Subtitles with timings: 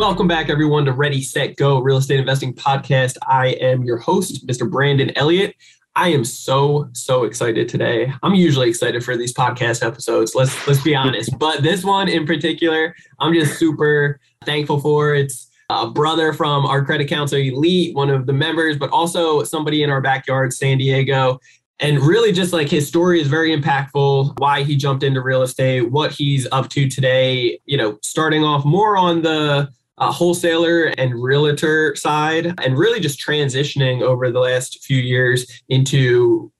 [0.00, 3.18] Welcome back, everyone, to Ready, Set, Go Real Estate Investing Podcast.
[3.28, 4.68] I am your host, Mr.
[4.68, 5.54] Brandon Elliott.
[5.94, 8.10] I am so so excited today.
[8.22, 10.34] I'm usually excited for these podcast episodes.
[10.34, 15.14] Let's let's be honest, but this one in particular, I'm just super thankful for.
[15.14, 19.82] It's a brother from our Credit Counsel Elite, one of the members, but also somebody
[19.82, 21.38] in our backyard, San Diego.
[21.78, 25.90] And really, just like his story is very impactful, why he jumped into real estate,
[25.90, 29.70] what he's up to today, you know, starting off more on the
[30.00, 36.50] uh, wholesaler and realtor side, and really just transitioning over the last few years into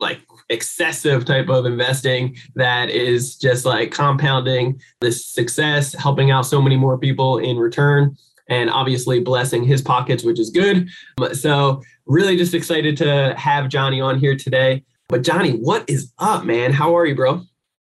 [0.00, 6.62] like excessive type of investing that is just like compounding this success, helping out so
[6.62, 8.16] many more people in return
[8.48, 10.88] and obviously blessing his pockets, which is good.
[11.32, 14.82] So, really just excited to have Johnny on here today.
[15.08, 16.72] But, Johnny, what is up, man?
[16.72, 17.42] How are you, bro?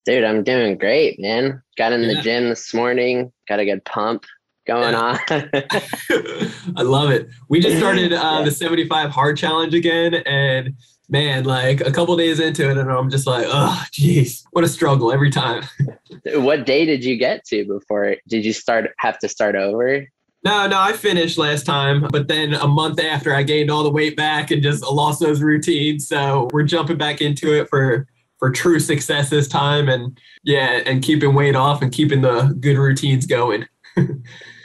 [0.07, 1.63] Dude, I'm doing great, man.
[1.77, 2.15] Got in yeah.
[2.15, 4.25] the gym this morning, got a good pump
[4.69, 5.19] going on.
[5.31, 7.29] I love it.
[7.49, 10.15] We just started uh, the 75 hard challenge again.
[10.15, 10.75] And
[11.09, 14.69] man, like a couple days into it, and I'm just like, oh, geez, what a
[14.69, 15.65] struggle every time.
[16.35, 18.17] what day did you get to before?
[18.29, 20.07] Did you start have to start over?
[20.45, 23.91] No, no, I finished last time, but then a month after I gained all the
[23.91, 26.07] weight back and just lost those routines.
[26.07, 28.07] So we're jumping back into it for
[28.39, 32.77] for true success this time and yeah, and keeping weight off and keeping the good
[32.77, 33.67] routines going.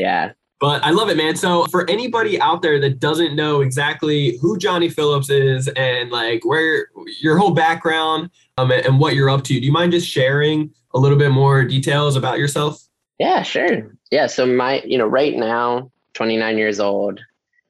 [0.00, 0.32] yeah.
[0.60, 1.36] But I love it, man.
[1.36, 6.44] So for anybody out there that doesn't know exactly who Johnny Phillips is and like
[6.44, 6.88] where
[7.20, 10.98] your whole background um, and what you're up to, do you mind just sharing a
[10.98, 12.82] little bit more details about yourself?
[13.18, 13.96] Yeah, sure.
[14.10, 14.26] Yeah.
[14.26, 17.20] So my, you know, right now, 29 years old,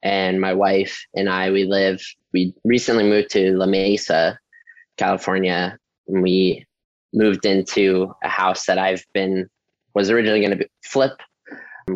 [0.03, 2.03] and my wife and I, we live,
[2.33, 4.39] we recently moved to La Mesa,
[4.97, 5.79] California.
[6.09, 6.67] And we
[7.13, 9.49] moved into a house that I've been,
[9.95, 11.21] was originally going to flip.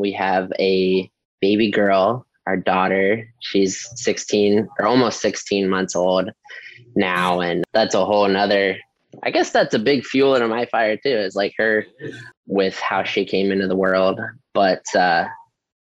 [0.01, 1.11] We have a
[1.41, 3.29] baby girl, our daughter.
[3.41, 6.31] She's 16 or almost 16 months old
[6.97, 7.41] now.
[7.41, 8.77] And that's a whole nother
[9.23, 11.11] I guess that's a big fuel in my fire too.
[11.11, 11.87] Is like her
[12.47, 14.21] with how she came into the world.
[14.53, 15.27] But uh,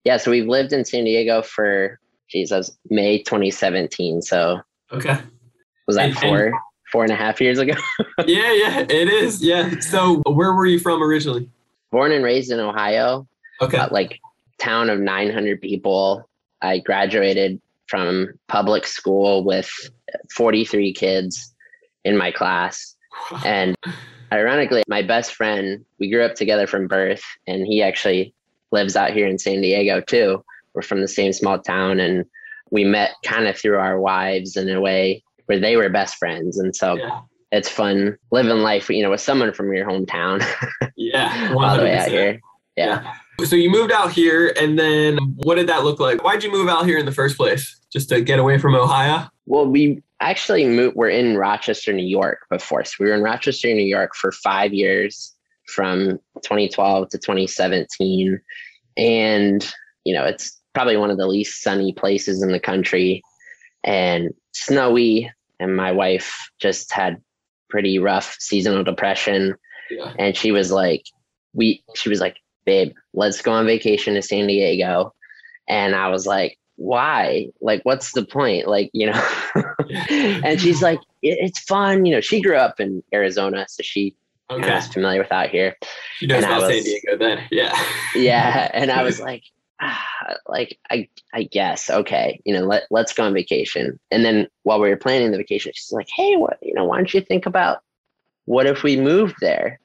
[0.04, 2.00] yeah, so we've lived in San Diego for
[2.30, 4.22] Jesus May 2017.
[4.22, 5.18] So okay,
[5.88, 6.56] was that and, four and,
[6.92, 7.74] four and a half years ago?
[8.26, 9.42] yeah, yeah, it is.
[9.42, 9.80] Yeah.
[9.80, 11.50] So where were you from originally?
[11.92, 13.28] Born and raised in Ohio.
[13.64, 13.78] Okay.
[13.78, 14.20] Uh, like
[14.60, 16.30] town of 900 people.
[16.62, 19.70] I graduated from public school with
[20.36, 21.54] 43 kids
[22.06, 22.96] in my class
[23.46, 23.76] and
[24.32, 28.34] ironically, my best friend, we grew up together from birth, and he actually
[28.72, 30.44] lives out here in San Diego too.
[30.74, 32.26] We're from the same small town, and
[32.72, 36.58] we met kind of through our wives in a way where they were best friends.
[36.58, 37.22] And so yeah.
[37.52, 40.44] it's fun living life, you know, with someone from your hometown.
[40.96, 41.54] yeah.
[41.56, 42.42] all the way out here.
[42.76, 43.04] Yeah.
[43.40, 43.46] yeah.
[43.46, 46.24] So you moved out here, and then what did that look like?
[46.24, 47.80] Why'd you move out here in the first place?
[47.92, 49.28] Just to get away from Ohio?
[49.46, 52.84] Well, we actually moved, we're in Rochester, New York before.
[52.86, 55.34] So we were in Rochester, New York for five years
[55.68, 58.40] from 2012 to 2017.
[58.98, 59.74] And,
[60.06, 63.22] you know, it's probably one of the least sunny places in the country
[63.84, 65.32] and snowy.
[65.60, 67.22] And my wife just had
[67.70, 69.56] pretty rough seasonal depression.
[69.90, 70.14] Yeah.
[70.18, 71.04] And she was like,
[71.54, 75.14] we, she was like, babe, let's go on vacation to San Diego.
[75.68, 77.48] And I was like, why?
[77.62, 78.68] Like, what's the point?
[78.68, 79.30] Like, you know,
[79.90, 82.06] and she's like, it's fun.
[82.06, 84.16] You know, she grew up in Arizona, so she
[84.50, 84.76] okay.
[84.76, 85.76] was familiar with out here.
[86.18, 87.44] She knows about San Diego then.
[87.52, 87.78] Yeah.
[88.16, 88.72] yeah.
[88.74, 89.44] And I was like,
[89.80, 94.00] ah, like, I, I guess, okay, you know, let, let's go on vacation.
[94.12, 96.98] And then while we were planning the vacation, she's like, Hey, what, you know, why
[96.98, 97.82] don't you think about
[98.46, 99.80] what if we moved there?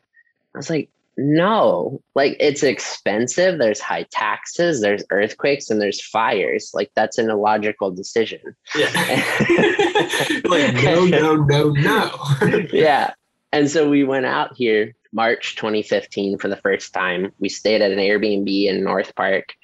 [0.55, 3.59] I was like, no, like it's expensive.
[3.59, 6.71] There's high taxes, there's earthquakes, and there's fires.
[6.73, 8.41] Like that's an illogical decision.
[8.77, 8.87] Yeah.
[10.45, 12.29] like, no, no, no, no.
[12.73, 13.15] yeah.
[13.53, 17.33] And so we went out here March 2015 for the first time.
[17.41, 19.55] We stayed at an Airbnb in North Park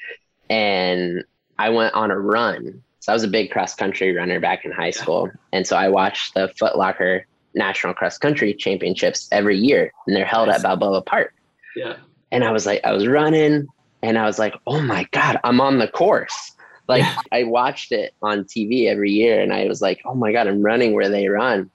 [0.50, 1.22] and
[1.58, 2.82] I went on a run.
[2.98, 5.30] So I was a big cross country runner back in high school.
[5.52, 10.24] And so I watched the Foot Locker National Cross Country Championships every year, and they're
[10.24, 11.34] held at Balboa Park.
[11.76, 11.96] Yeah.
[12.32, 13.66] And I was like, I was running
[14.02, 16.52] And I was like, oh my God, I'm on the course.
[16.88, 17.16] Like Yeah.
[17.32, 20.62] I watched it on TV every year and I was like, oh my God, I'm
[20.62, 21.70] running where they run.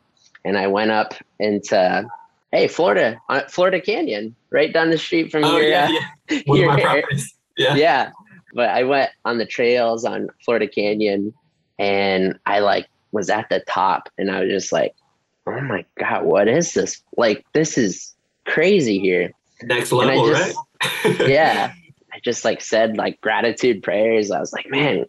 [0.45, 2.07] And I went up into,
[2.51, 5.69] hey, Florida, uh, Florida Canyon, right down the street from Oh here.
[5.69, 5.89] yeah,
[6.29, 6.41] yeah.
[6.45, 7.33] One of my properties.
[7.57, 7.75] Yeah.
[7.75, 8.11] yeah.
[8.53, 11.33] But I went on the trails on Florida Canyon
[11.79, 14.93] and I like was at the top and I was just like,
[15.47, 17.01] oh my God, what is this?
[17.17, 18.13] Like, this is
[18.45, 19.31] crazy here.
[19.63, 20.55] Next level, just-
[21.05, 21.19] right?
[21.29, 21.73] Yeah.
[22.13, 24.31] I just like said like gratitude prayers.
[24.31, 25.05] I was like, man,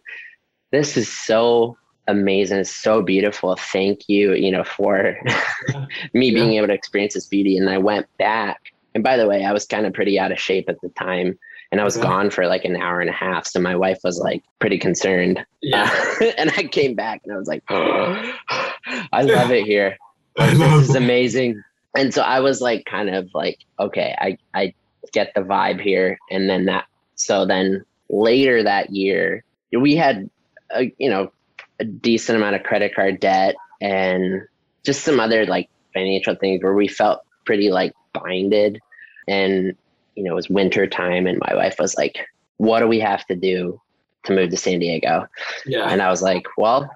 [0.71, 1.77] this is so
[2.07, 2.59] amazing.
[2.59, 3.55] It's so beautiful.
[3.55, 5.17] Thank you, you know, for
[6.13, 6.33] me Yeah.
[6.33, 7.57] being able to experience this beauty.
[7.57, 8.59] And I went back.
[8.93, 11.37] And by the way, I was kind of pretty out of shape at the time.
[11.71, 12.05] And I was Okay.
[12.07, 13.47] gone for like an hour and a half.
[13.47, 15.43] So my wife was like pretty concerned.
[15.61, 15.89] Yeah.
[16.21, 19.97] Uh, and I came back and I was like, I love it here.
[20.37, 21.61] This is amazing.
[21.95, 24.73] And so I was like, kind of like, okay, I, I
[25.11, 26.17] get the vibe here.
[26.29, 26.85] And then that,
[27.15, 29.43] so then later that year,
[29.77, 30.29] we had,
[30.73, 31.31] a, you know,
[31.79, 34.43] a decent amount of credit card debt and
[34.83, 38.79] just some other like financial things where we felt pretty like binded.
[39.27, 39.75] And,
[40.15, 42.25] you know, it was winter time and my wife was like,
[42.57, 43.81] what do we have to do
[44.23, 45.27] to move to San Diego?
[45.65, 45.87] Yeah.
[45.89, 46.89] And I was like, well,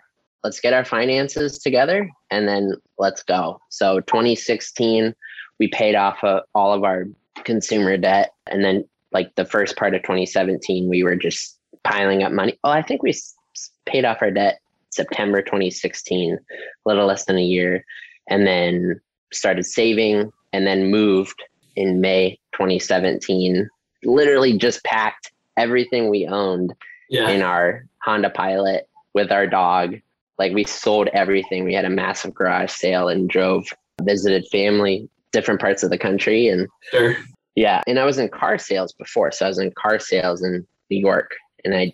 [0.45, 3.59] let's get our finances together and then let's go.
[3.69, 5.11] So 2016,
[5.59, 7.05] we paid off uh, all of our
[7.45, 8.31] consumer debt.
[8.45, 12.59] And then, like, the first part of 2017, we were just piling up money.
[12.63, 13.33] Oh, I think we s-
[13.87, 14.59] paid off our debt
[14.91, 16.37] September 2016, a
[16.87, 17.83] little less than a year.
[18.29, 19.01] And then
[19.33, 21.41] started saving and then moved
[21.75, 23.67] in May 2017.
[24.03, 26.75] Literally just packed everything we owned
[27.09, 27.29] Yeah.
[27.29, 29.95] in our Honda Pilot with our dog.
[30.37, 31.63] Like we sold everything.
[31.63, 33.65] We had a massive garage sale and drove,
[34.01, 36.47] visited family, different parts of the country.
[36.49, 37.15] And Sure.
[37.55, 39.31] yeah, and I was in car sales before.
[39.31, 41.31] So I was in car sales in New York
[41.63, 41.93] and I,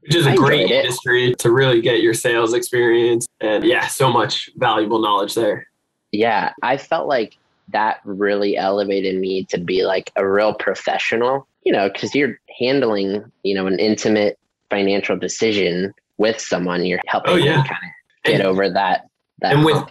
[0.00, 3.26] Which is a I great industry to really get your sales experience.
[3.40, 5.66] And yeah, so much valuable knowledge there.
[6.12, 7.36] yeah, I felt like
[7.68, 13.24] that really elevated me to be like a real professional, you know, because you're handling,
[13.44, 14.36] you know, an intimate
[14.70, 16.84] financial decision with someone.
[16.84, 17.54] You're helping Oh, yeah.
[17.56, 19.06] them kind of get And- over that.
[19.40, 19.82] that and with-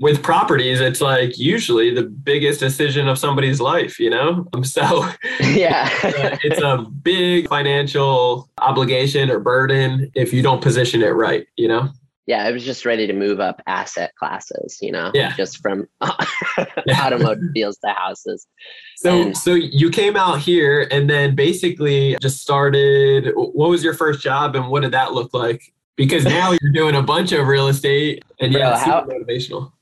[0.00, 4.46] With properties, it's like usually the biggest decision of somebody's life, you know?
[4.52, 4.82] Um, So
[5.40, 5.88] yeah.
[6.04, 11.66] uh, it's a big financial obligation or burden if you don't position it right, you
[11.66, 11.88] know?
[12.28, 15.34] yeah, I was just ready to move up asset classes, you know, Yeah.
[15.34, 15.88] just from
[17.00, 18.46] automobiles to houses.
[18.98, 23.94] So And- so you came out here and then basically just started what was your
[23.94, 25.62] first job and what did that look like?
[25.98, 29.72] Because now you're doing a bunch of real estate and Bro, yeah, how- motivational.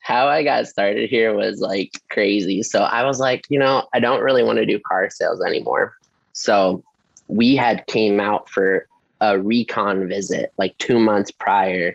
[0.00, 2.62] How I got started here was like crazy.
[2.62, 5.94] So I was like, you know, I don't really want to do car sales anymore.
[6.32, 6.82] So
[7.26, 8.88] we had came out for
[9.20, 11.94] a recon visit like two months prior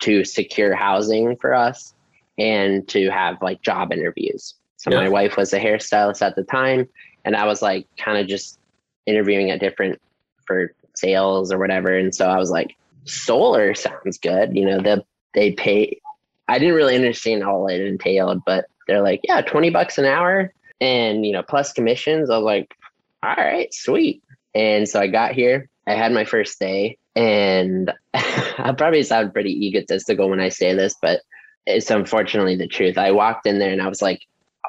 [0.00, 1.94] to secure housing for us
[2.36, 4.54] and to have like job interviews.
[4.76, 4.98] So Yeah.
[4.98, 6.86] my wife was a hairstylist at the time,
[7.24, 8.58] and I was like kind of just
[9.06, 9.98] interviewing at different
[10.46, 11.96] for sales or whatever.
[11.96, 14.56] And so I was like, solar sounds good.
[14.56, 15.04] You know, the
[15.34, 16.00] they pay.
[16.48, 20.52] I didn't really understand all it entailed, but they're like, yeah, twenty bucks an hour,
[20.80, 22.30] and you know, plus commissions.
[22.30, 22.74] I was like,
[23.22, 24.22] all right, sweet.
[24.54, 25.68] And so I got here.
[25.86, 30.94] I had my first day, and I probably sound pretty egotistical when I say this,
[31.00, 31.20] but
[31.66, 32.98] it's unfortunately the truth.
[32.98, 34.20] I walked in there and I was like,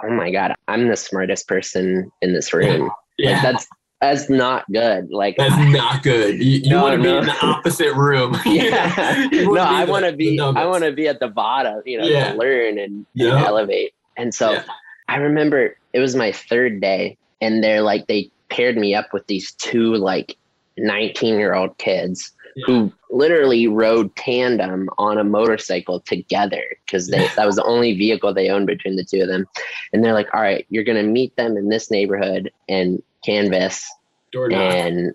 [0.03, 2.89] oh my god, I'm the smartest person in this room.
[3.17, 3.41] Like Yeah.
[3.43, 3.65] that's
[4.11, 5.11] that's not good.
[5.11, 6.41] Like That's not good.
[6.41, 8.37] You, you No, want to be in the opposite room.
[8.45, 9.27] yeah.
[9.31, 12.33] No, I want to be I want to be at the bottom, you know, Yeah.
[12.33, 13.93] to learn and, and elevate.
[14.17, 14.63] And so Yeah.
[15.07, 19.27] I remember it was my third day and they're like they paired me up with
[19.27, 20.37] these two like
[20.77, 22.31] 19 year old kids
[22.65, 28.49] who literally rode tandem on a motorcycle together because that was the only vehicle they
[28.49, 29.45] owned between the two of them.
[29.91, 33.85] And they're like, all right, you're gonna meet them in this neighborhood and canvas
[34.31, 35.13] Door and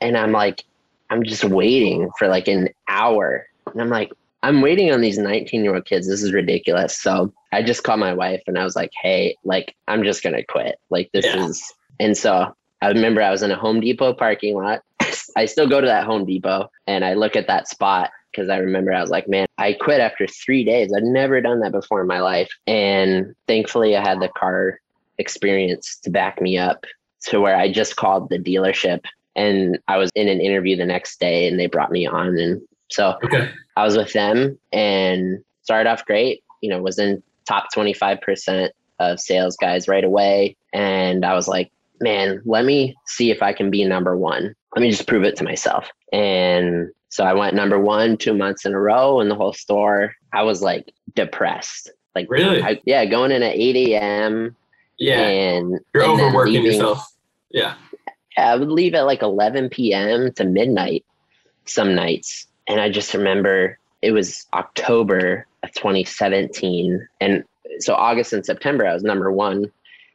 [0.00, 0.62] and I'm like,
[1.10, 3.46] I'm just waiting for like an hour.
[3.72, 6.06] And I'm like, I'm waiting on these 19 year old kids.
[6.08, 7.00] This is ridiculous.
[7.00, 10.44] So I just called my wife and I was like, hey, like I'm just gonna
[10.44, 10.76] quit.
[10.90, 11.46] Like this Yeah.
[11.46, 14.82] is and so I remember I was in a Home Depot parking lot.
[15.36, 18.58] I still go to that Home Depot and I look at that spot because I
[18.58, 20.92] remember I was like, man, I quit after three days.
[20.94, 22.50] I'd never done that before in my life.
[22.66, 24.78] And thankfully, I had the car
[25.18, 26.84] experience to back me up
[27.24, 29.04] to where I just called the dealership
[29.36, 32.38] and I was in an interview the next day and they brought me on.
[32.38, 33.50] And so okay.
[33.76, 39.20] I was with them and started off great, you know, was in top 25% of
[39.20, 40.56] sales guys right away.
[40.72, 41.70] And I was like,
[42.00, 44.54] man, let me see if I can be number one.
[44.74, 45.88] Let me just prove it to myself.
[46.12, 50.14] And so I went number one two months in a row in the whole store.
[50.32, 51.90] I was like depressed.
[52.14, 52.62] Like really?
[52.62, 54.56] I, yeah, going in at 8 a.m.
[54.98, 55.20] Yeah.
[55.20, 57.06] And You're and overworking leaving- yourself.
[57.50, 57.74] Yeah.
[58.38, 60.32] I would leave at like 11 p.m.
[60.34, 61.04] to midnight
[61.64, 62.46] some nights.
[62.68, 67.06] And I just remember it was October of 2017.
[67.20, 67.44] And
[67.78, 69.70] so August and September, I was number one.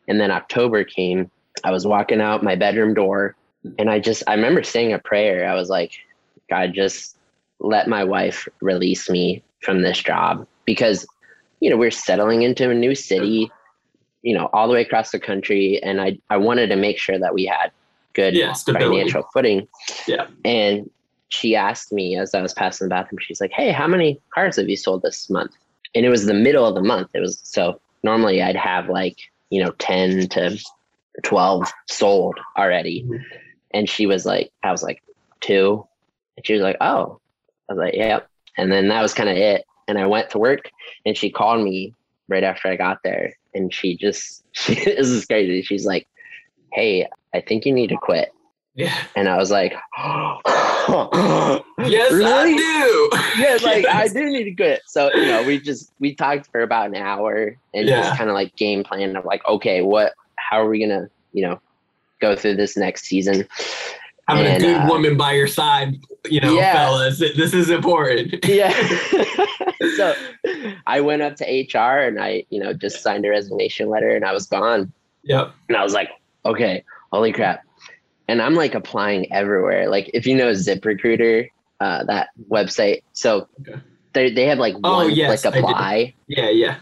[0.07, 1.31] And then October came.
[1.63, 3.35] I was walking out my bedroom door
[3.79, 5.49] and I just, I remember saying a prayer.
[5.49, 5.93] I was like,
[6.49, 7.17] God, just
[7.59, 11.05] let my wife release me from this job because,
[11.59, 13.51] you know, we're settling into a new city,
[14.21, 15.81] you know, all the way across the country.
[15.83, 17.71] And I, I wanted to make sure that we had
[18.13, 19.67] good Yeah, financial footing.
[20.07, 20.27] Yeah.
[20.45, 20.89] And
[21.29, 24.57] she asked me as I was passing the bathroom, she's like, Hey, how many cars
[24.57, 25.51] have you sold this month?
[25.95, 27.09] And it was the middle of the month.
[27.13, 29.17] It was so normally I'd have like,
[29.49, 30.57] you know, 10 to
[31.23, 33.03] 12 sold already.
[33.03, 33.23] Mhm.
[33.73, 35.01] And she was like, I was like,
[35.39, 35.87] two.
[36.37, 37.19] And she was like, Oh,
[37.69, 38.27] I was like, Yep.
[38.57, 39.65] And then that was kind of it.
[39.87, 40.69] And I went to work
[41.05, 41.93] and she called me
[42.31, 43.33] right after I got there.
[43.53, 45.61] And she just, she, this is crazy.
[45.61, 46.07] She's like,
[46.73, 48.31] Hey, I think you need to quit.
[48.75, 48.95] Yeah.
[49.15, 51.61] And I was like, Yes,
[52.11, 52.53] Really?
[52.53, 53.09] I do.
[53.41, 54.81] yeah, like I do need to quit.
[54.87, 58.01] So you know, we just we talked for about an hour and Yeah.
[58.03, 61.45] just kind of like game plan of like, okay, what, how are we gonna, you
[61.45, 61.59] know,
[62.21, 63.47] go through this next season?
[64.27, 65.99] Having And, a good uh, woman by your side,
[66.29, 66.73] you know, Yeah.
[66.73, 68.45] fellas, this is important.
[68.47, 68.71] Yeah.
[69.97, 70.13] so
[70.87, 74.23] I went up to HR and I, you know, just signed a resignation letter and
[74.25, 74.91] I was gone.
[75.23, 75.51] Yep.
[75.69, 76.09] And I was like,
[76.45, 77.61] okay, holy crap.
[78.27, 79.89] And I'm like applying everywhere.
[79.89, 81.49] Like if you know ZipRecruiter,
[81.79, 83.01] uh, that website.
[83.13, 83.79] So Okay.
[84.13, 86.13] they they have like Oh, one yes, click apply.
[86.27, 86.77] Yeah, yeah.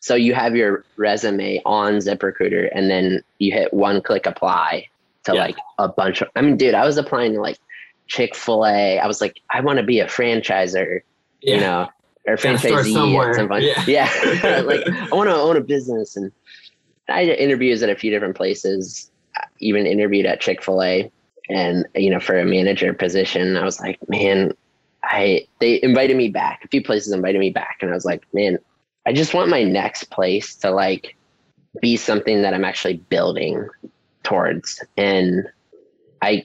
[0.00, 4.88] So you have your resume on ZipRecruiter and then you hit one click apply
[5.28, 5.42] to Yeah.
[5.46, 7.58] like a bunch of I mean, dude, I was applying to like
[8.06, 8.98] Chick-fil-A.
[8.98, 11.00] I was like, I want to be a franchiser,
[11.42, 11.54] Yeah.
[11.54, 11.88] you know,
[12.26, 13.64] or franchisee at some point.
[13.64, 13.84] Yeah.
[13.86, 14.60] Yeah.
[14.66, 16.32] like I want to own a business and
[17.08, 21.10] I did interviews at a few different places, I even interviewed at Chick-fil-A
[21.48, 23.56] and you know, for a manager position.
[23.56, 24.52] I was like, man,
[25.04, 26.64] I they invited me back.
[26.64, 28.58] A few places invited me back and I was like, man,
[29.06, 31.14] I just want my next place to like
[31.80, 33.68] be something that I'm actually building
[34.28, 34.84] towards.
[34.96, 35.48] And
[36.20, 36.44] I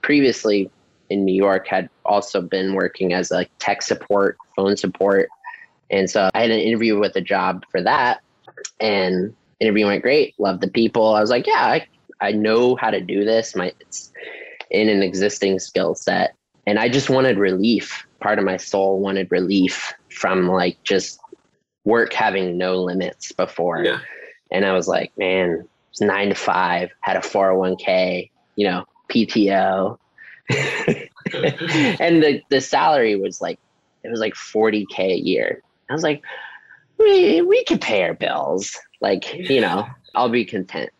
[0.00, 0.70] previously
[1.10, 5.28] in New York had also been working as a tech support, phone support.
[5.90, 8.20] And so I had an interview with a job for that
[8.80, 10.34] and interview went great.
[10.38, 11.14] Loved the people.
[11.14, 11.86] I was like, yeah, I,
[12.20, 13.54] I know how to do this.
[13.54, 14.12] My it's
[14.70, 16.34] in an existing skill set.
[16.66, 18.06] And I just wanted relief.
[18.20, 21.20] Part of my soul wanted relief from like just
[21.84, 23.84] work having no limits before.
[23.84, 24.00] Yeah.
[24.50, 25.66] And I was like, man,
[26.00, 29.98] nine to five, had a 401k, you know, PTO.
[30.50, 33.58] and the, the salary was like,
[34.02, 35.62] it was like 40K a year.
[35.90, 36.22] I was like,
[36.98, 38.76] we, we could pay our bills.
[39.00, 40.90] Like, you know, I'll be content.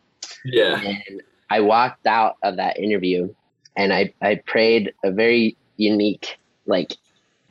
[0.44, 0.80] Yeah.
[0.80, 3.34] And I walked out of that interview
[3.76, 6.92] and I, I prayed a very unique, like,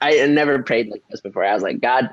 [0.00, 1.44] I had never prayed like this before.
[1.44, 2.10] I was like, God,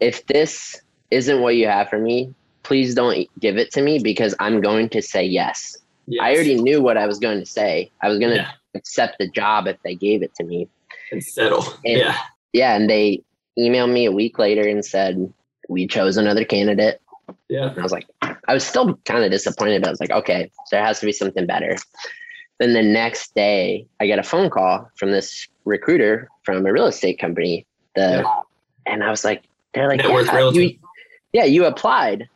[0.00, 4.34] if this isn't what you have for me, please don't give it to me because
[4.40, 5.76] I'm going to say yes.
[6.06, 6.20] Yes.
[6.22, 7.90] I already knew what I was going to say.
[8.02, 8.50] I was going to Yeah.
[8.74, 10.68] accept the job if they gave it to me.
[11.10, 11.64] and settle.
[11.84, 12.16] And- yeah.
[12.52, 12.74] Yeah.
[12.76, 13.22] And they
[13.58, 15.32] emailed me a week later and said,
[15.68, 17.00] we chose another candidate.
[17.48, 17.68] Yeah.
[17.70, 19.86] And I was like, I was still kind of disappointed.
[19.86, 21.76] I was like, okay, there has to be something better.
[22.58, 26.86] Then the next day, I get a phone call from this recruiter from a real
[26.86, 27.66] estate company.
[27.94, 28.40] The Yeah.
[28.86, 30.78] and I was like, they're like, yeah, you,
[31.32, 32.28] yeah, you applied.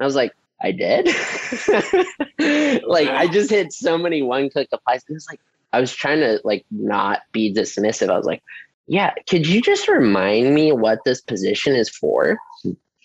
[0.00, 0.32] I was like,
[0.62, 1.06] I did.
[2.86, 5.04] like I just hit so many one click applies.
[5.08, 5.40] It was like
[5.72, 8.10] I was trying to like not be dismissive.
[8.10, 8.42] I was like,
[8.86, 12.38] yeah, could you just remind me what this position is for?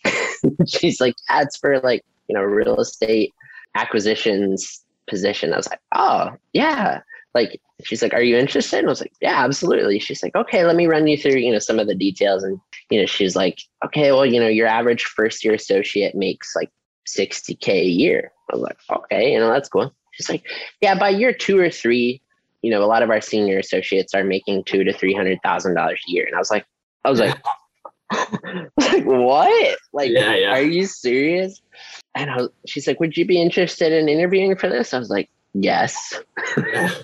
[0.68, 3.34] She's like, that's for like, you know, real estate
[3.76, 5.54] acquisitions position.
[5.54, 7.02] I was like, oh, yeah.
[7.34, 8.80] Like, she's like, are you interested?
[8.80, 10.00] And I was like, yeah, absolutely.
[10.00, 12.44] She's like, okay, let me run you through, you know, some of the details.
[12.44, 16.56] And, you know, she's like, okay, well, you know, your average first year associate makes
[16.56, 16.72] like
[17.18, 18.32] 60K a year.
[18.52, 19.94] I was like, okay, you know, that's cool.
[20.12, 20.46] She's like,
[20.82, 22.22] yeah, by year two or three,
[22.62, 25.76] you know, a lot of our senior associates are making two to three hundred thousand
[25.76, 26.26] dollars a year.
[26.26, 26.66] And I was like,
[27.06, 27.38] I was like,
[28.78, 29.78] like, what?
[29.94, 30.52] Like, Yeah, yeah.
[30.52, 31.62] are you serious?
[32.16, 34.94] And I was, she's like, would you be interested in interviewing for this?
[34.94, 36.20] I was like, yes.
[36.74, 36.90] yeah.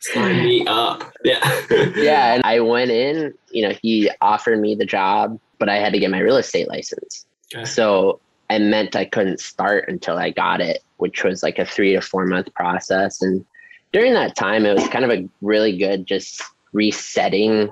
[0.00, 1.12] Sign me up.
[1.24, 1.62] Yeah.
[1.70, 2.34] Yeah.
[2.34, 6.00] And I went in, you know, he offered me the job, but I had to
[6.00, 7.24] get my real estate license.
[7.54, 7.64] Okay.
[7.64, 11.92] So it meant I couldn't start until I got it, which was like a three
[11.94, 13.20] to four month process.
[13.22, 13.44] And
[13.92, 17.70] during that time, it was kind of a really good just resetting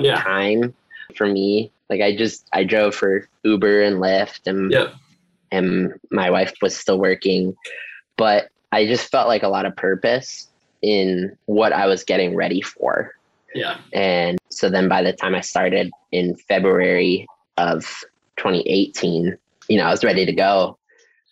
[0.00, 0.22] Yeah.
[0.22, 0.74] time
[1.16, 1.70] for me.
[1.88, 4.94] Like I just I drove for Uber and Lyft and Yep.
[5.50, 7.56] and my wife was still working,
[8.16, 10.48] but I just felt like a lot of purpose
[10.82, 13.14] in what I was getting ready for.
[13.54, 13.78] Yeah.
[13.94, 17.84] And so then by the time I started in February of
[18.36, 19.36] 2018,
[19.68, 20.78] you know, I was ready to go.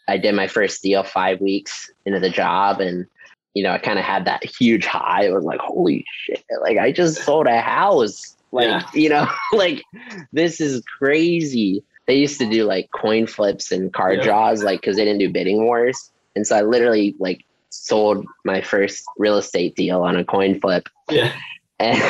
[0.08, 3.06] I did my first deal five weeks into the job and
[3.54, 5.24] you know, I kind of had that huge high.
[5.24, 8.36] It was like, holy shit, like I just sold a house.
[8.52, 8.82] Like, Yeah.
[8.92, 9.82] you know, like
[10.32, 11.82] this is crazy.
[12.06, 14.24] They used to do like coin flips and card Yeah.
[14.24, 16.12] draws, like, cause they didn't do bidding wars.
[16.36, 20.88] And so I literally like sold my first real estate deal on a coin flip
[21.10, 21.32] Yeah.
[21.78, 22.00] and,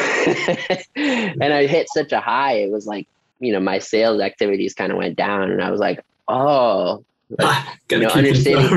[0.96, 2.54] and I hit such a high.
[2.54, 3.06] It was like,
[3.40, 7.04] you know, my sales activities kind of went down, and I was like, oh,
[7.40, 8.70] Ah, gotta know, understanding-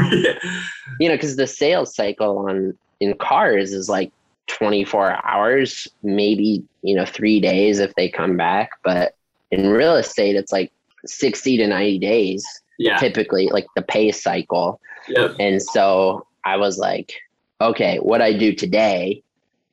[1.00, 4.12] you know, because the sales cycle on in cars is like
[4.48, 9.14] 24 hours, maybe you know three days if they come back, but
[9.52, 10.72] in real estate, it's like
[11.06, 12.46] 60 to 90 days
[12.78, 12.98] Yeah.
[12.98, 14.80] typically, like the pay cycle.
[15.08, 15.36] Yep.
[15.40, 17.14] And so I was like,
[17.62, 19.24] okay, what I do today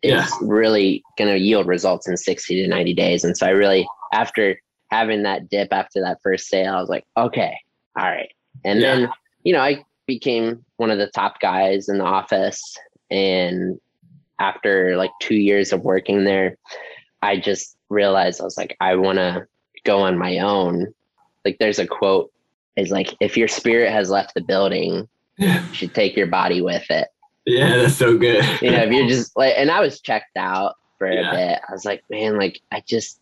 [0.03, 0.27] is Yeah.
[0.41, 3.25] really going to yield results in 60 to 90 days.
[3.25, 7.05] And so I really, after having that dip after that first sale, I was like,
[7.17, 7.59] okay,
[7.99, 8.31] all right.
[8.65, 8.97] And Yeah.
[8.97, 9.09] then,
[9.45, 12.61] you know, I became one of the top guys in the office.
[13.11, 13.79] And
[14.39, 16.57] after like two years of working there,
[17.23, 19.47] I just realized I was like, I want to
[19.85, 20.93] go on my own.
[21.45, 22.31] Like, there's a quote
[22.77, 26.85] is like, if your spirit has left the building, you should take your body with
[26.91, 27.09] it.
[27.47, 28.45] Yeah, that's so good.
[28.61, 31.31] You know, if you're just like, and I was checked out for Yeah.
[31.31, 31.61] a bit.
[31.69, 33.21] I was like, man, like, I just,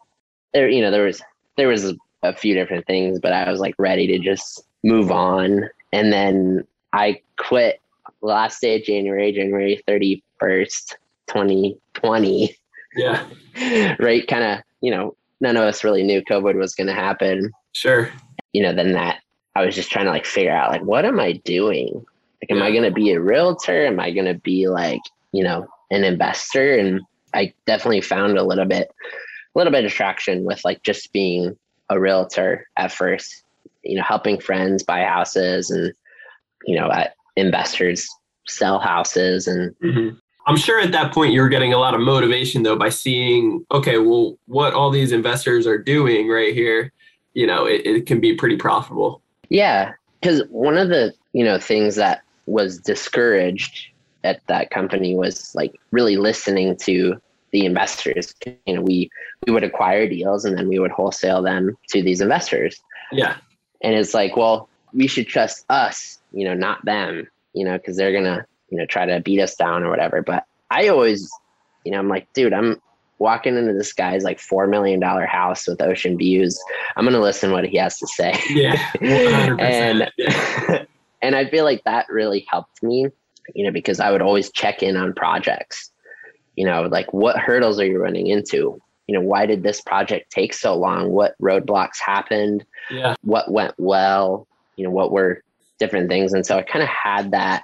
[0.53, 1.23] there, you know, there was,
[1.57, 1.95] there was
[2.29, 5.69] a, few different things, but I was like ready to just move on.
[5.93, 7.81] And then I quit
[8.23, 10.95] last day of January, January 31st,
[11.29, 12.57] 2020.
[12.97, 13.27] yeah.
[13.99, 14.27] right?
[14.27, 17.53] Kind of, you know, none of us really knew COVID was going to happen.
[17.73, 18.11] Sure.
[18.53, 19.21] You know, then that
[19.57, 22.05] I was just trying to like figure out like, what am I doing?
[22.43, 23.87] Like, am I going to be a realtor?
[23.87, 25.01] Am I going to be like,
[25.33, 26.77] you know, an investor?
[26.77, 27.01] And
[27.35, 28.89] I definitely found a little bit,
[29.55, 31.57] a little bit of traction with like just being
[31.95, 33.43] a realtor at first,
[33.83, 35.93] you know, helping friends buy houses and,
[36.67, 38.09] you know, at investors
[38.47, 40.11] sell houses and hmm
[40.47, 43.65] I'm sure at that point you were getting a lot of motivation though by seeing,
[43.73, 46.93] okay, well, what all these investors are doing right here,
[47.33, 49.23] you know, it, it can be pretty profitable.
[49.49, 53.89] Yeah, because one of the you know things that was discouraged
[54.23, 57.21] at that company was like really listening to
[57.55, 58.35] the investors.
[58.67, 59.09] You know, we
[59.47, 63.37] we would acquire deals and then we would wholesale them to these investors, Yeah.
[63.83, 67.97] and it's like, well, we should trust us, you know, not them, you know, because
[67.97, 70.21] they're gonna you know try to beat us down or whatever.
[70.21, 71.31] But I always,
[71.85, 72.81] you know, I'm like, dude, I'm
[73.21, 76.61] walking into this guy's like four million dollar house with ocean views.
[76.97, 78.35] I'm gonna listen what he has to say.
[78.51, 78.77] Yeah.
[78.97, 79.61] 100%.
[79.61, 80.85] and Yeah.
[81.23, 83.07] and I feel like that really helped me,
[83.55, 85.93] you know, because I would always check in on projects.
[86.57, 88.81] You know, like what hurdles are you running into?
[89.07, 91.11] You know, why did this project take so long?
[91.11, 92.65] What roadblocks happened?
[92.91, 93.15] yeah.
[93.23, 94.47] What went well?
[94.77, 95.43] You know, what were
[95.79, 96.33] different things?
[96.33, 97.63] And so I kind of had that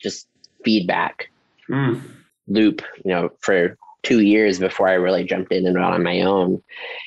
[0.00, 0.26] just
[0.64, 1.30] feedback
[1.68, 2.02] Mm.
[2.48, 6.22] loop, you know, for two years before I really jumped in and went on my
[6.22, 6.60] own.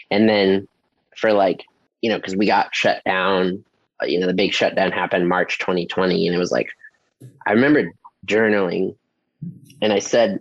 [0.10, 0.67] And then
[1.17, 1.65] for like,
[2.02, 3.65] you know, because we got shut down,
[4.02, 6.28] uh, you know, the big shutdown happened March 2020.
[6.28, 6.69] And it was like,
[7.46, 7.91] I remember
[8.26, 8.96] journaling
[9.82, 10.39] and I said,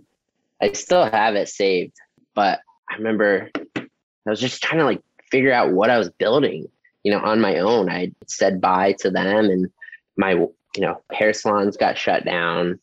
[0.63, 1.95] I still have it saved,
[2.35, 6.67] but I remember I was just trying to like figure out what I was building,
[7.03, 7.91] you know, on my own.
[7.91, 9.71] I said bye to them and
[10.17, 12.79] my, you know, hair salons got shut down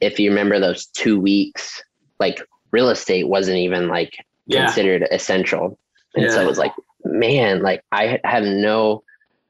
[0.00, 1.82] if you remember those two weeks,
[2.20, 4.14] like real estate wasn't even like
[4.46, 4.66] Yeah.
[4.66, 5.78] considered essential.
[6.14, 6.44] And so Yeah.
[6.44, 6.72] it was like,
[7.04, 9.02] man, like I have no,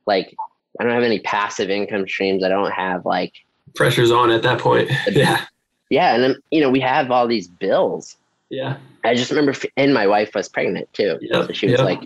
[0.06, 0.34] like,
[0.80, 2.44] I don't have any passive income streams.
[2.44, 3.32] I don't have like,
[3.74, 4.90] Pressure's on at that point.
[5.10, 5.44] Yeah.
[5.90, 6.14] Yeah.
[6.14, 8.16] And then, you know, we have all these bills.
[8.50, 8.76] Yeah.
[9.04, 11.18] I just remember, and my wife was pregnant too.
[11.20, 11.84] Yep, So she was yep.
[11.84, 12.00] like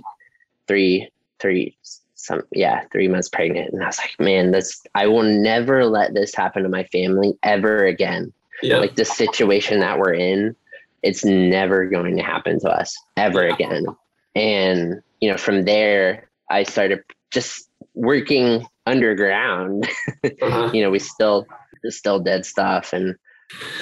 [0.66, 1.76] three, three,
[2.14, 3.72] some, yeah, three months pregnant.
[3.72, 7.36] And I was like, man, this, I will never let this happen to my family
[7.42, 8.32] ever again.
[8.62, 8.78] Yeah.
[8.78, 10.56] like the situation that we're in,
[11.04, 13.54] it's never going to happen to us ever Yeah.
[13.54, 13.86] again.
[14.34, 19.88] And, you know, from there, I started just working underground.
[20.42, 20.70] Uh-huh.
[20.74, 21.46] you know, we still,
[21.88, 23.14] still did stuff and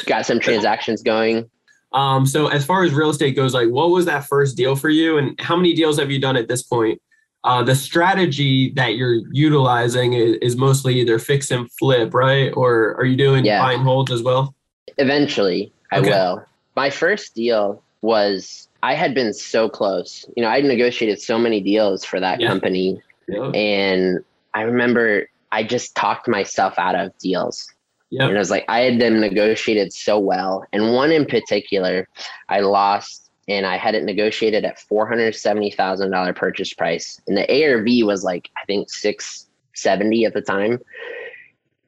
[0.06, 1.48] got some transactions going.
[1.92, 4.88] Um, so as far as real estate goes, like what was that first deal for
[4.88, 7.00] you and how many deals have you done at this point?
[7.46, 12.52] uh, the strategy that you're utilizing is, is, mostly either fix and flip, right?
[12.56, 13.62] Or are you doing yeah.
[13.62, 14.52] buy and holds as well?
[14.98, 16.10] Eventually, I okay.
[16.10, 16.44] will.
[16.74, 20.26] My first deal was I had been so close.
[20.36, 22.48] You know, I negotiated so many deals for that yeah.
[22.48, 23.00] company.
[23.28, 23.50] Yeah.
[23.50, 27.72] And I remember I just talked myself out of deals.
[28.10, 28.28] Yeah.
[28.28, 30.64] And I was like, I had them negotiated so well.
[30.72, 32.08] And one in particular,
[32.48, 37.20] I lost and I had it negotiated at $470,000 purchase price.
[37.26, 40.80] And the ARV was like, I think 670 at the time.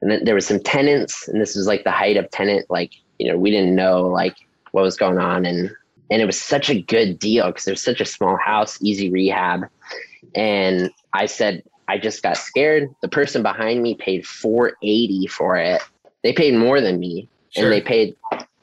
[0.01, 2.93] And then there was some tenants, and this was like the height of tenant, like,
[3.17, 4.37] you know, we didn't know like
[4.71, 5.45] what was going on.
[5.45, 5.71] And
[6.11, 9.11] and it was such a good deal because it was such a small house, easy
[9.11, 9.67] rehab.
[10.33, 12.89] And I said, I just got scared.
[13.01, 15.81] The person behind me paid 480 for it.
[16.23, 17.29] They paid more than me.
[17.51, 17.65] Sure.
[17.65, 18.15] And they paid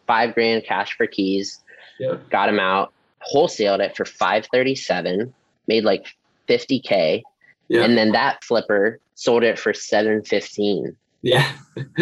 [0.07, 1.61] five grand cash for keys.
[1.99, 2.31] Yep.
[2.31, 2.92] Got them out,
[3.33, 5.33] wholesaled it for 537,
[5.66, 6.07] made like
[6.49, 7.23] 50K.
[7.69, 7.85] Yep.
[7.85, 10.97] And then that flipper sold it for 715.
[11.23, 11.53] Yeah.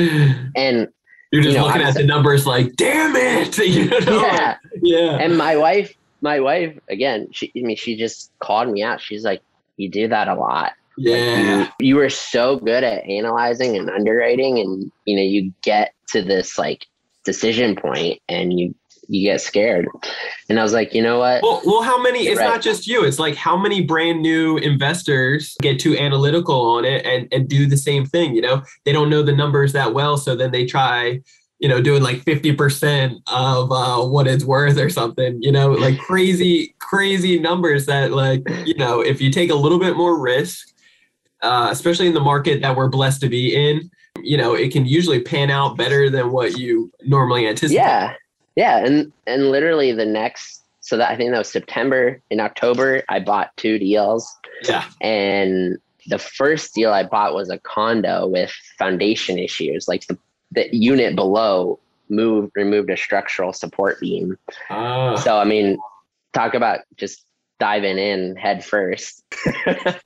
[0.56, 0.88] and
[1.30, 3.58] you're just you know, looking at the numbers like, damn it.
[3.64, 4.20] You know?
[4.20, 4.56] Yeah.
[4.82, 5.18] Yeah.
[5.20, 9.00] And my wife, my wife, again, she I mean, she just called me out.
[9.00, 9.42] She's like,
[9.76, 10.72] You do that a lot.
[10.96, 11.60] Yeah.
[11.60, 15.94] Like you, you were so good at analyzing and underwriting and you know, you get
[16.08, 16.86] to this like
[17.24, 18.74] decision point and you
[19.08, 19.86] you get scared.
[20.48, 21.42] And I was like, you know what?
[21.42, 22.26] Well, well how many?
[22.26, 22.48] It's right.
[22.48, 23.04] not just you.
[23.04, 27.66] It's like how many brand new investors get too analytical on it and and do
[27.66, 28.34] the same thing.
[28.34, 31.20] You know, they don't know the numbers that well, so then they try.
[31.60, 35.98] You know, doing like 50% of uh, what it's worth or something, you know, like
[35.98, 40.73] crazy, crazy numbers that, like, you know, if you take a little bit more risk,
[41.44, 43.90] uh, especially in the market that we're blessed to be in,
[44.22, 47.82] you know, it can usually pan out better than what you normally anticipate.
[47.82, 48.14] Yeah.
[48.56, 52.20] Yeah, and and literally the next so that I think that was September.
[52.30, 54.30] In October, I bought two deals.
[54.62, 54.84] Yeah.
[55.00, 59.88] And the first deal I bought was a condo with foundation issues.
[59.88, 60.18] Like the,
[60.52, 61.80] the unit below
[62.10, 64.38] moved removed a structural support beam.
[64.68, 65.16] Uh.
[65.16, 65.78] So I mean,
[66.32, 67.24] talk about just
[67.60, 69.22] diving in head first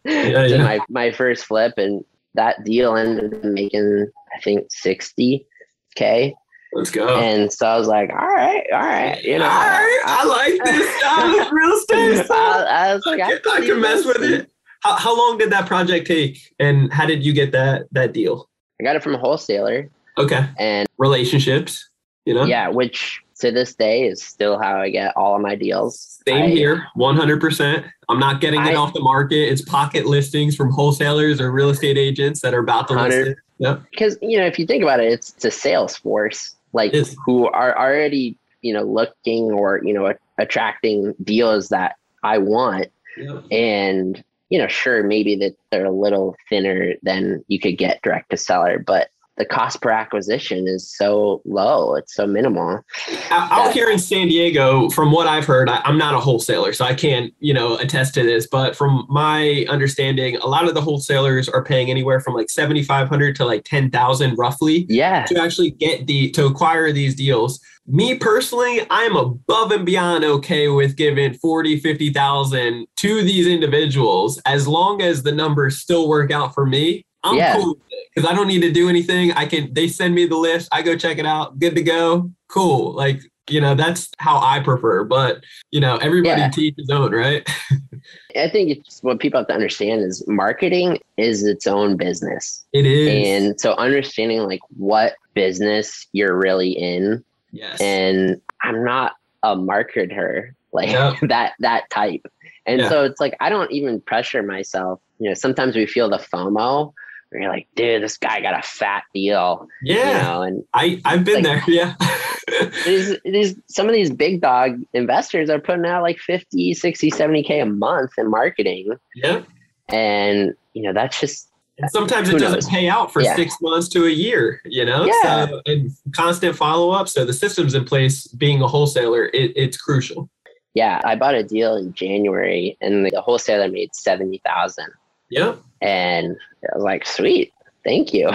[0.04, 0.58] yeah, yeah.
[0.58, 6.34] my my first flip and that deal ended up making I think 60k
[6.72, 7.08] Let's go.
[7.18, 10.64] And so I was like, all right, all right, you know, all right, I like
[10.64, 12.30] this stuff, real estate stuff.
[12.30, 14.50] I, I was like, I, I, I can mess with it.
[14.82, 18.50] How, how long did that project take, and how did you get that that deal?
[18.80, 19.90] I got it from a wholesaler.
[20.18, 20.46] Okay.
[20.58, 21.88] And relationships,
[22.26, 22.44] you know.
[22.44, 26.20] Yeah, which to this day is still how I get all of my deals.
[26.27, 27.90] Same I, here, 100%.
[28.09, 29.51] I'm not getting it off the market.
[29.51, 33.38] It's pocket listings from wholesalers or real estate agents that are about to list it.
[33.59, 33.83] Yep.
[33.90, 37.48] Because, you know, if you think about it, it's, it's a sales force like who
[37.48, 43.40] are already you know looking or you know attracting deals that I want, yeah.
[43.51, 48.31] and you know sure maybe that they're a little thinner than you could get direct
[48.31, 51.94] to seller, but the cost per acquisition is so low.
[51.94, 52.85] It's so minimal.
[53.31, 56.85] Out here in San Diego, from what I've heard, I, am not a wholesaler, so
[56.85, 58.48] I can't, you know, attest to this.
[58.48, 63.37] But from my understanding, a lot of the wholesalers are paying anywhere from like 7,500
[63.37, 64.87] to like 10,000 roughly.
[64.88, 65.24] Yeah.
[65.27, 67.61] To actually get the to acquire these deals.
[67.90, 74.68] Me personally, I'm above and beyond okay with giving 40, 50,000 to these individuals as
[74.68, 77.07] long as the numbers still work out for me.
[77.24, 77.57] I'm yeah.
[77.57, 77.78] cool
[78.14, 79.33] because I don't need to do anything.
[79.33, 82.31] I can they send me the list, I go check it out, good to go,
[82.48, 82.92] cool.
[82.92, 85.04] Like you know that's how I prefer.
[85.04, 86.50] But you know everybody yeah.
[86.50, 87.48] teach his own, right?
[88.37, 92.64] I think it's what people have to understand is marketing is its own business.
[92.72, 97.24] It is, and so understanding like what business you're really in.
[97.50, 101.16] Yes, and I'm not a marketer like yep.
[101.22, 102.26] that that type.
[102.66, 102.88] And yeah.
[102.88, 105.00] so it's like I don't even pressure myself.
[105.18, 106.92] You know, sometimes we feel the FOMO
[107.30, 109.68] where you're like, dude, this guy got a fat deal.
[109.82, 110.16] Yeah.
[110.16, 111.64] You know, and I, I've been like, there.
[111.66, 111.94] Yeah.
[112.84, 117.62] these, these, some of these big dog investors are putting out like 50, 60, 70K
[117.62, 118.96] a month in marketing.
[119.14, 119.42] Yeah.
[119.88, 122.68] And, you know, that's just, and sometimes it doesn't knows?
[122.68, 123.36] pay out for yeah.
[123.36, 125.04] six months to a year, you know?
[125.04, 125.46] Yeah.
[125.46, 127.08] So, and constant follow up.
[127.08, 130.28] So the systems in place, being a wholesaler, it, it's crucial.
[130.74, 131.00] Yeah.
[131.04, 134.86] I bought a deal in January and the wholesaler made 70,000.
[135.30, 135.54] Yeah.
[135.80, 137.52] And I was like, sweet,
[137.84, 138.30] thank you.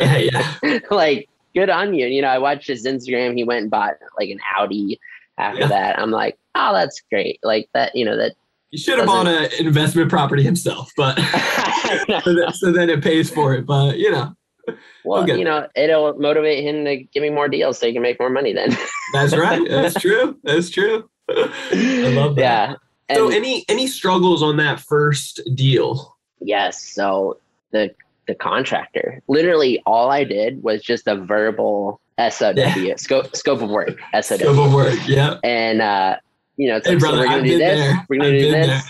[0.00, 0.78] Yeah, yeah.
[0.90, 2.06] like, good on you.
[2.06, 3.36] You know, I watched his Instagram.
[3.36, 5.00] He went and bought like an Audi
[5.38, 5.68] after yeah.
[5.68, 5.98] that.
[5.98, 7.40] I'm like, oh, that's great.
[7.42, 8.34] Like that, you know, that.
[8.70, 11.24] He should have bought an investment property himself, but so,
[12.34, 13.66] that, so then it pays for it.
[13.66, 14.34] But, you know.
[15.04, 18.20] Well, you know, it'll motivate him to give me more deals so he can make
[18.20, 18.76] more money then.
[19.12, 19.60] That's right.
[19.68, 20.38] That's true.
[20.44, 21.10] That's true.
[21.28, 22.70] I love that.
[22.70, 22.74] Yeah
[23.14, 26.11] so any any struggles on that first deal?
[26.44, 26.82] Yes.
[26.82, 27.38] So
[27.70, 27.94] the
[28.26, 32.94] the contractor, literally all I did was just a verbal SOW, yeah.
[32.96, 34.36] scope scope of work, SOW.
[34.36, 35.38] Scope of work, yeah.
[35.42, 36.16] And uh,
[36.56, 38.06] you know, hey, like, brother, so we're gonna I've do this, there.
[38.08, 38.82] we're gonna I've do this, there.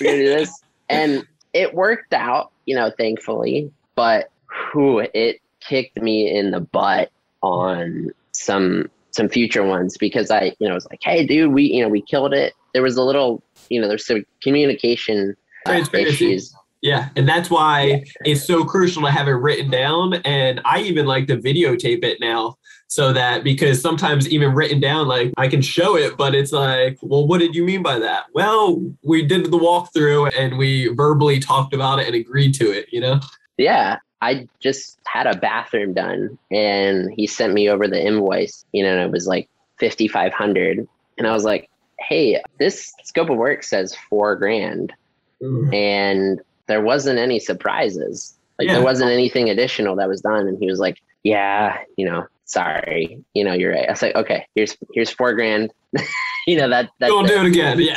[0.00, 0.62] we're gonna do this.
[0.88, 7.10] And it worked out, you know, thankfully, but who it kicked me in the butt
[7.42, 11.82] on some some future ones because I, you know, was like, hey, dude, we, you
[11.82, 12.54] know, we killed it.
[12.74, 15.36] There was a little, you know, there's some communication
[15.66, 16.54] uh, issues.
[16.82, 18.04] Yeah, and that's why yeah.
[18.24, 20.14] it's so crucial to have it written down.
[20.24, 22.56] And I even like to videotape it now
[22.90, 26.98] so that because sometimes even written down, like I can show it, but it's like,
[27.02, 28.24] well, what did you mean by that?
[28.34, 32.86] Well, we did the walkthrough and we verbally talked about it and agreed to it,
[32.90, 33.20] you know?
[33.58, 33.98] Yeah.
[34.22, 38.90] I just had a bathroom done and he sent me over the invoice, you know,
[38.90, 40.86] and it was like 5,500.
[41.16, 44.92] And I was like, hey, this scope of work says four grand.
[45.40, 45.74] Mm.
[45.74, 46.40] And
[46.70, 48.34] there wasn't any surprises.
[48.58, 48.74] Like yeah.
[48.74, 50.46] there wasn't anything additional that was done.
[50.46, 53.88] And he was like, yeah, you know, sorry, you know, you're right.
[53.88, 55.72] I was like, okay, here's, here's four grand.
[56.46, 57.80] you know, that, that don't do it again.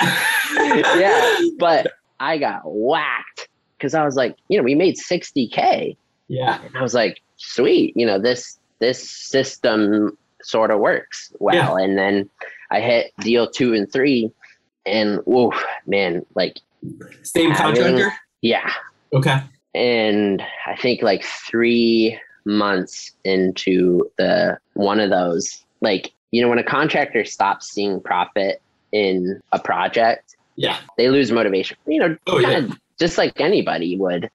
[0.56, 0.98] Yeah.
[0.98, 1.40] yeah.
[1.58, 5.96] But I got whacked because I was like, you know, we made 60K.
[6.28, 6.62] Yeah.
[6.64, 11.80] And I was like, sweet, you know, this this system sort of works well.
[11.80, 11.86] Yeah.
[11.86, 12.30] And then
[12.72, 14.32] I hit deal two and three
[14.86, 15.54] and whoa,
[15.86, 16.60] man, like
[17.24, 18.14] same having, contractor?
[18.44, 18.72] Yeah.
[19.14, 19.42] Okay.
[19.74, 26.60] And I think like three months into the one of those, like, you know, when
[26.60, 31.78] a contractor stops seeing profit in a project, yeah, they lose motivation.
[31.88, 32.68] You know, oh, yeah.
[33.00, 34.30] just like anybody would.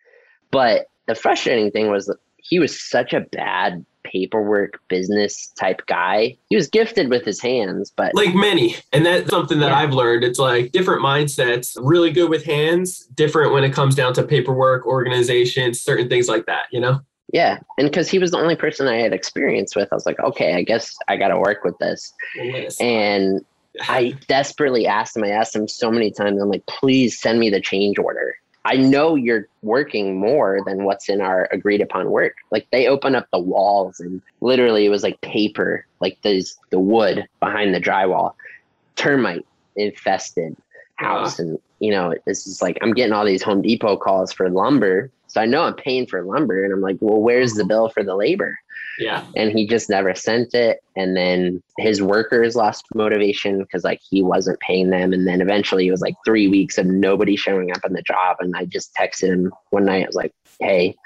[0.51, 6.37] But the frustrating thing was he was such a bad paperwork business type guy.
[6.49, 8.77] He was gifted with his hands, but like many.
[8.93, 9.79] And that's something that yeah.
[9.79, 10.25] I've learned.
[10.25, 14.87] It's like different mindsets, really good with hands, different when it comes down to paperwork,
[14.87, 17.01] organization, certain things like that, you know?
[17.33, 17.59] Yeah.
[17.77, 20.55] And because he was the only person I had experience with, I was like, okay,
[20.55, 22.13] I guess I got to work with this.
[22.81, 23.45] and
[23.81, 27.51] I desperately asked him, I asked him so many times, I'm like, please send me
[27.51, 28.35] the change order.
[28.65, 32.37] I know you're working more than what's in our agreed upon work.
[32.51, 36.81] Like they open up the walls and literally it was like paper, like these the
[36.81, 38.35] wood behind the drywall,
[38.97, 40.57] termite infested
[40.97, 41.39] house.
[41.39, 45.11] And you know, this is like I'm getting all these Home Depot calls for lumber.
[45.29, 48.03] So I know I'm paying for lumber and I'm like, well, where's the bill for
[48.03, 48.59] the labor?
[48.99, 49.25] Yeah.
[49.37, 50.81] And he just never sent it.
[50.97, 55.13] And then his workers lost motivation because like he wasn't paying them.
[55.13, 58.37] And then eventually it was like three weeks of nobody showing up on the job.
[58.41, 60.03] And I just texted him one night.
[60.03, 60.97] I was like, hey,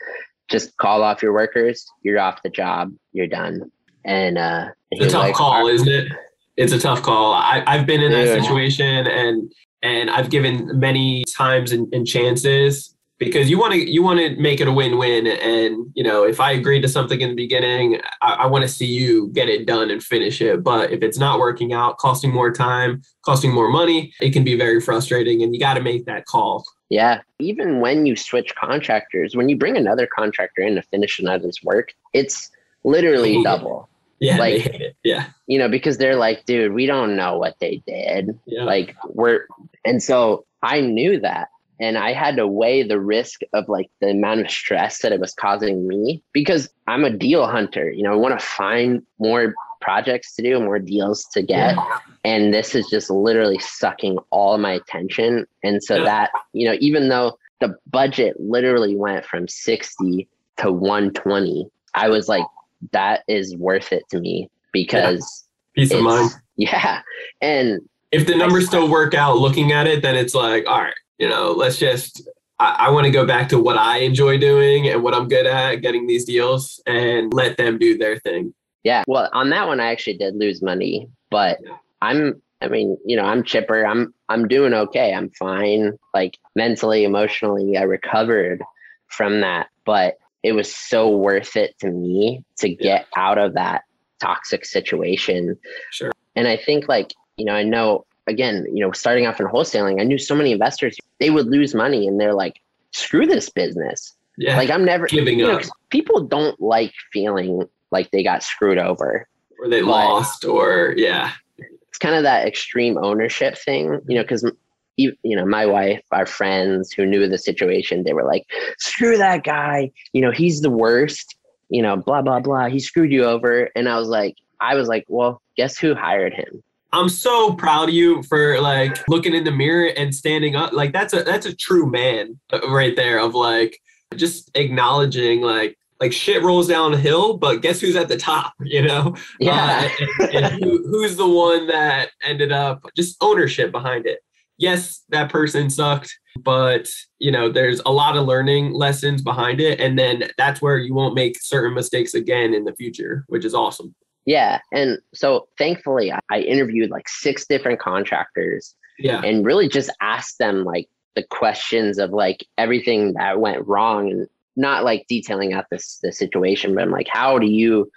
[0.48, 1.86] just call off your workers.
[2.02, 2.92] You're off the job.
[3.12, 3.70] You're done.
[4.04, 6.12] And uh it's a tough like, call, isn't it?
[6.56, 7.32] It's a tough call.
[7.32, 9.52] I, I've been in that situation and
[9.82, 12.94] and I've given many times and, and chances
[13.24, 16.40] because you want to you want to make it a win-win and you know if
[16.40, 19.66] i agree to something in the beginning i, I want to see you get it
[19.66, 20.62] done and finish it.
[20.62, 24.56] But if it's not working out costing more time costing more money it can be
[24.56, 26.64] very frustrating and you got to make that call.
[26.88, 27.22] Yeah.
[27.38, 31.92] Even when you switch contractors when you bring another contractor in to finish another's work
[32.12, 32.50] it's
[32.84, 33.88] literally double.
[34.18, 38.38] Yeah, like yeah, you know, because they're like, dude, we don't know what they did.
[38.46, 38.62] Yeah.
[38.62, 39.46] Like we're,
[39.84, 41.48] and so I knew that,
[41.82, 45.18] and I had to weigh the risk of like the amount of stress that it
[45.18, 47.90] was causing me because I'm a deal hunter.
[47.90, 51.74] You know, I want to find more projects to do, more deals to get.
[51.74, 51.98] Yeah.
[52.24, 55.44] And this is just literally sucking all my attention.
[55.64, 56.04] And so yeah.
[56.04, 62.28] that, you know, even though the budget literally went from 60 to 120, I was
[62.28, 62.46] like,
[62.92, 65.82] that is worth it to me because yeah.
[65.82, 66.30] peace of mind.
[66.56, 67.00] Yeah.
[67.40, 67.80] And
[68.12, 70.92] if the numbers still work out looking at it, then it's like, all right,
[71.22, 74.88] you know, let's just I, I want to go back to what I enjoy doing
[74.88, 78.52] and what I'm good at, getting these deals and let them do their thing.
[78.82, 79.04] Yeah.
[79.06, 81.58] Well, on that one I actually did lose money, but.
[82.02, 83.84] I'm I mean, you know, I'm chipper.
[83.86, 85.14] I'm I'm doing okay.
[85.14, 85.98] I'm fine.
[86.14, 88.62] Like mentally, emotionally, I recovered
[89.08, 93.22] from that, but it was so worth it to me to get yeah.
[93.22, 93.82] out of that
[94.20, 95.56] toxic situation.
[95.90, 96.12] Sure.
[96.34, 100.00] And I think like, you know, I know again, you know, starting off in wholesaling,
[100.00, 102.60] I knew so many investors, they would lose money and they're like,
[102.92, 104.14] screw this business.
[104.36, 104.56] Yeah.
[104.56, 105.64] Like I'm never giving you know, up.
[105.90, 109.28] People don't like feeling like they got screwed over.
[109.58, 111.32] Or they lost or yeah.
[111.58, 114.50] It's kind of that extreme ownership thing, you know, because
[114.96, 118.44] you know, my wife, our friends who knew the situation, they were like,
[118.78, 119.90] screw that guy.
[120.12, 121.36] You know, he's the worst,
[121.70, 122.66] you know, blah, blah, blah.
[122.68, 123.70] He screwed you over.
[123.74, 126.62] And I was like, I was like, well, guess who hired him?
[126.92, 130.72] I'm so proud of you for like looking in the mirror and standing up.
[130.72, 133.78] Like that's a that's a true man uh, right there of like
[134.14, 139.14] just acknowledging like like shit rolls downhill, but guess who's at the top, you know?
[139.38, 139.88] Yeah.
[140.20, 144.18] Uh, and, and who, who's the one that ended up just ownership behind it?
[144.58, 146.88] Yes, that person sucked, but
[147.20, 149.80] you know, there's a lot of learning lessons behind it.
[149.80, 153.54] And then that's where you won't make certain mistakes again in the future, which is
[153.54, 153.94] awesome.
[154.24, 154.60] Yeah.
[154.72, 159.20] And so thankfully, I interviewed like six different contractors Yeah.
[159.24, 164.28] and really just asked them like the questions of like everything that went wrong and
[164.56, 167.90] not like detailing out this the situation, but I'm like, how do you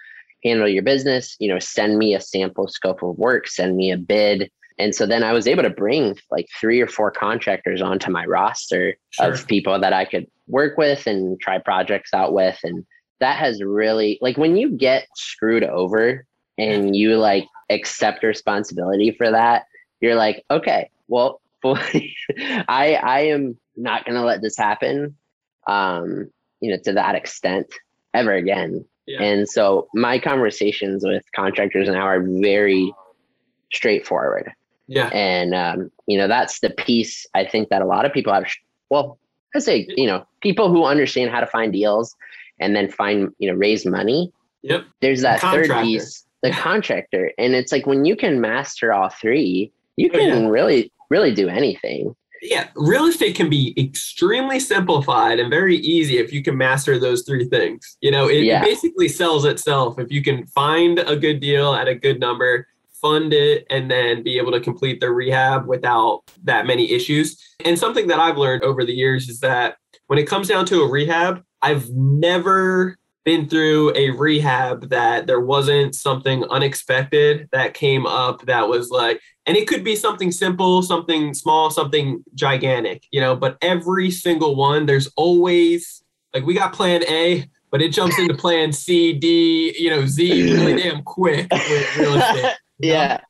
[0.44, 1.36] handle your business?
[1.38, 4.50] You know, send me a sample scope of work, send me a bid.
[4.78, 8.24] And so then I was able to bring like three or four contractors onto my
[8.26, 9.32] roster Sure.
[9.32, 12.58] of people that I could work with and try projects out with.
[12.62, 12.84] And
[13.20, 16.26] that has really like when you get screwed over
[16.58, 19.66] and you like accept responsibility for that,
[20.00, 25.16] you're like, okay, well, I I am not gonna let this happen.
[25.66, 27.66] Um, you know, to that extent
[28.14, 28.84] ever again.
[29.06, 29.22] Yeah.
[29.22, 32.92] And so my conversations with contractors now are very
[33.72, 34.52] straightforward.
[34.88, 35.08] Yeah.
[35.08, 38.46] And, um, you know, that's the piece I think that a lot of people have.
[38.90, 39.18] Well,
[39.54, 42.14] I say, you know, people who understand how to find deals
[42.60, 44.32] and then find, you know, raise money.
[44.62, 44.84] Yep.
[45.00, 47.32] There's that third piece, the contractor.
[47.38, 50.48] And it's like when you can master all three, you Oh, can yeah.
[50.48, 52.14] really, really do anything.
[52.42, 57.22] Yeah, real estate can be extremely simplified and very easy if you can master those
[57.22, 57.96] three things.
[58.00, 58.60] You know, it, Yeah.
[58.60, 62.66] it basically sells itself if you can find a good deal at a good number,
[63.00, 67.40] fund it, and then be able to complete the rehab without that many issues.
[67.64, 69.76] And something that I've learned over the years is that
[70.08, 75.40] when it comes down to a rehab, I've never been through a rehab that there
[75.40, 80.80] wasn't something unexpected that came up that was like, and it could be something simple,
[80.82, 86.02] something small, something gigantic, you know, but every single one, there's always
[86.34, 90.52] like we got plan A, but it jumps into plan C, D, you know, Z
[90.54, 92.36] really damn quick with real estate.
[92.36, 92.54] you know?
[92.78, 93.20] Yeah.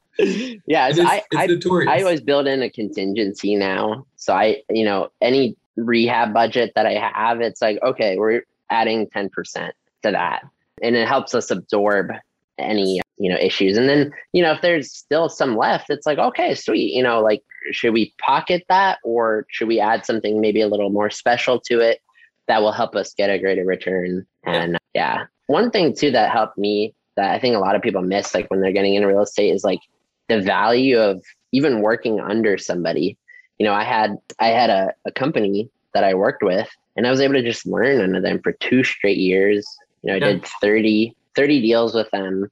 [0.66, 0.88] Yeah.
[0.88, 1.84] It so is- I, it's I.
[1.88, 4.06] I always build in a contingency now.
[4.16, 9.06] So I, you know, any rehab budget that I have, it's like, okay, we're adding
[9.08, 9.30] 10%
[10.02, 10.42] to that.
[10.82, 12.10] And it helps us absorb
[12.58, 13.76] any, you know, issues.
[13.76, 16.92] And then, you know, if there's still some left, it's like, okay, sweet.
[16.94, 20.90] You know, like, should we pocket that or should we add something maybe a little
[20.90, 22.00] more special to it
[22.46, 24.26] that will help us get a greater return?
[24.44, 28.02] And yeah, one thing too that helped me that I think a lot of people
[28.02, 29.80] miss, like when they're getting into real estate, is like
[30.28, 33.16] the value of even working under somebody.
[33.58, 37.10] You know, I had I had a, a company that I worked with and I
[37.10, 39.66] was able to just learn under them for two straight years.
[40.02, 40.32] You know, I Yeah.
[40.34, 42.50] did 30, 30 deals with them.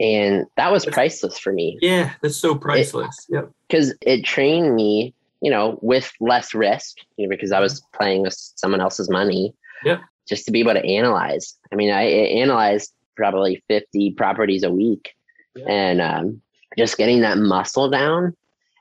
[0.00, 3.26] And that was That's- priceless for me yeah, that's so priceless.
[3.30, 3.48] yep.
[3.68, 8.22] because it trained me, you know, with less risk, you know, because I was playing
[8.22, 9.54] with someone else's money.
[9.84, 9.98] Yeah.
[10.28, 11.54] Just to be able to analyze.
[11.72, 15.14] I mean, I I analyzed probably 50 properties a week
[15.68, 16.40] and um,
[16.76, 18.34] just getting that muscle down.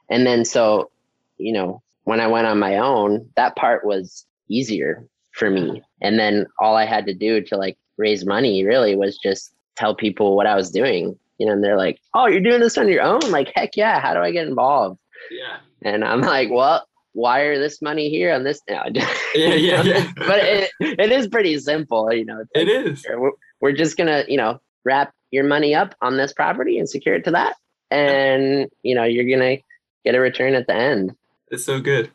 [0.10, 0.89] And then, so,
[1.38, 5.82] you know, when I went on my own, that part was easier for me.
[6.02, 9.96] And then all I had to do to like raise money really was just tell
[9.96, 11.17] people what I was doing.
[11.39, 13.19] You know, and they're like, "Oh, you're doing this on your own?
[13.32, 14.00] Like, heck yeah!
[14.00, 15.00] How do I get involved?"
[15.32, 15.58] Yeah.
[15.82, 18.86] And I'm like, "Well, wire this money here on this." now."
[19.36, 20.12] Yeah, yeah, yeah.
[20.15, 22.13] but it, it is pretty simple.
[22.13, 23.04] You know, like, is.
[23.10, 27.15] we're, we're just gonna, you know, wrap your money up on this property and secure
[27.15, 27.56] it to that,
[27.89, 29.58] and you know, you're gonna
[30.06, 31.15] get a return at the end.
[31.49, 32.12] It's so good.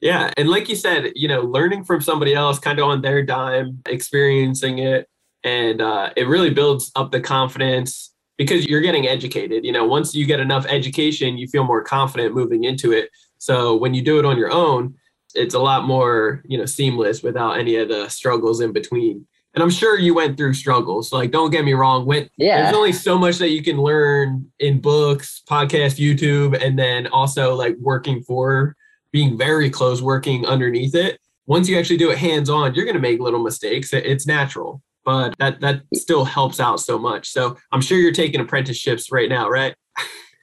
[0.00, 0.30] Yeah.
[0.36, 3.82] And like you said, you know, learning from somebody else kind of on their dime,
[3.86, 5.08] experiencing it,
[5.44, 9.64] and uh, it really builds up the confidence because you're getting educated.
[9.64, 13.10] You know, once you get enough education, you feel more confident moving into it.
[13.38, 14.94] So when you do it on your own,
[15.34, 19.26] it's a lot more, you know, seamless without any of the struggles in between.
[19.58, 21.12] And I'm sure you went through struggles.
[21.12, 22.06] Like, don't get me wrong.
[22.06, 26.78] Went Yeah, there's only so much that you can learn in books, podcast, YouTube, and
[26.78, 28.76] then also like working for
[29.10, 31.18] being very close, working underneath it.
[31.46, 33.92] Once you actually do it hands on, you're going to make little mistakes.
[33.92, 37.28] It's natural, but that that still helps out so much.
[37.28, 39.74] So I'm sure you're taking apprenticeships right now, right?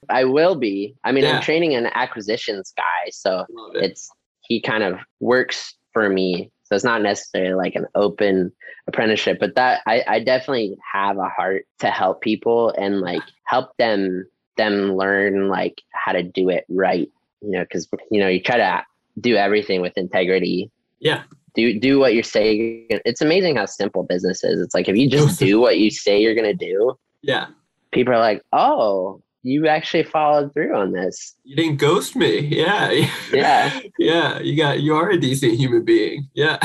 [0.10, 0.94] I will be.
[1.06, 1.38] I mean, Yeah.
[1.38, 3.92] I'm training an acquisitions guy, so it.
[3.92, 4.10] it's
[4.42, 8.52] he kind of works for me so it's not necessarily like an open
[8.88, 13.76] apprenticeship but that I, I definitely have a heart to help people and like help
[13.78, 17.10] them them learn like how to do it right
[17.42, 18.84] you know because you know you try to
[19.20, 21.24] do everything with integrity Yeah.
[21.56, 25.10] do do what you're saying it's amazing how simple business is it's like if you
[25.10, 27.48] just do what you say you're gonna do Yeah.
[27.92, 31.36] people are like oh you actually followed through on this.
[31.44, 32.40] You didn't ghost me.
[32.40, 33.06] Yeah.
[33.32, 33.80] Yeah.
[34.00, 34.40] yeah.
[34.40, 36.28] You got, you are a decent human being.
[36.34, 36.58] Yeah.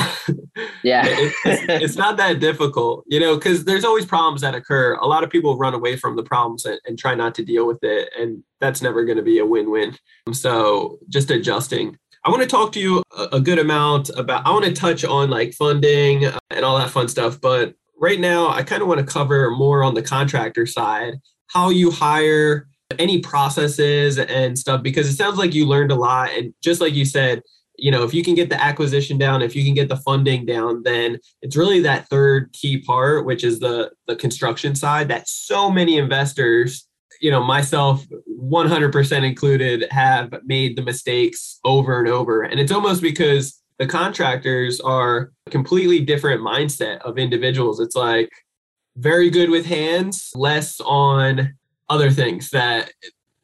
[0.83, 1.05] Yeah.
[1.07, 4.95] it, it's, it's, not that difficult, you know, because there's always problems that occur.
[4.95, 7.67] A lot of people run away from the problems and, and try not to deal
[7.67, 8.09] with it.
[8.17, 9.95] And that's never going to be a win win.
[10.33, 11.99] So just adjusting.
[12.25, 15.05] I want to talk to you a, a good amount about, I want to touch
[15.05, 17.39] on like funding uh, and all that fun stuff.
[17.39, 21.13] But right now, I kind of want to cover more on the contractor side,
[21.45, 22.67] how you hire
[22.99, 26.93] any processes and stuff because it sounds like you learned a lot and just like
[26.93, 27.41] you said
[27.77, 30.45] you know if you can get the acquisition down if you can get the funding
[30.45, 35.27] down then it's really that third key part which is the the construction side that
[35.27, 36.87] so many investors
[37.21, 38.05] you know myself
[38.41, 42.41] 100% included have made the mistakes over and over.
[42.41, 47.79] And it's almost because the contractors are a completely different mindset of individuals.
[47.79, 48.29] It's like
[48.97, 51.53] very good with hands less on
[51.91, 52.93] other things that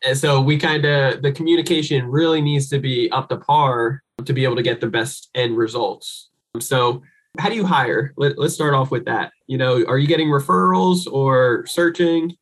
[0.06, 4.34] and so we kind of the communication really needs to be up to par to
[4.34, 6.30] be able to get the best end results.
[6.60, 7.04] So
[7.40, 8.14] how do you hire?
[8.18, 9.32] Let, let's start off with that.
[9.48, 12.36] You know are you getting referrals or searching?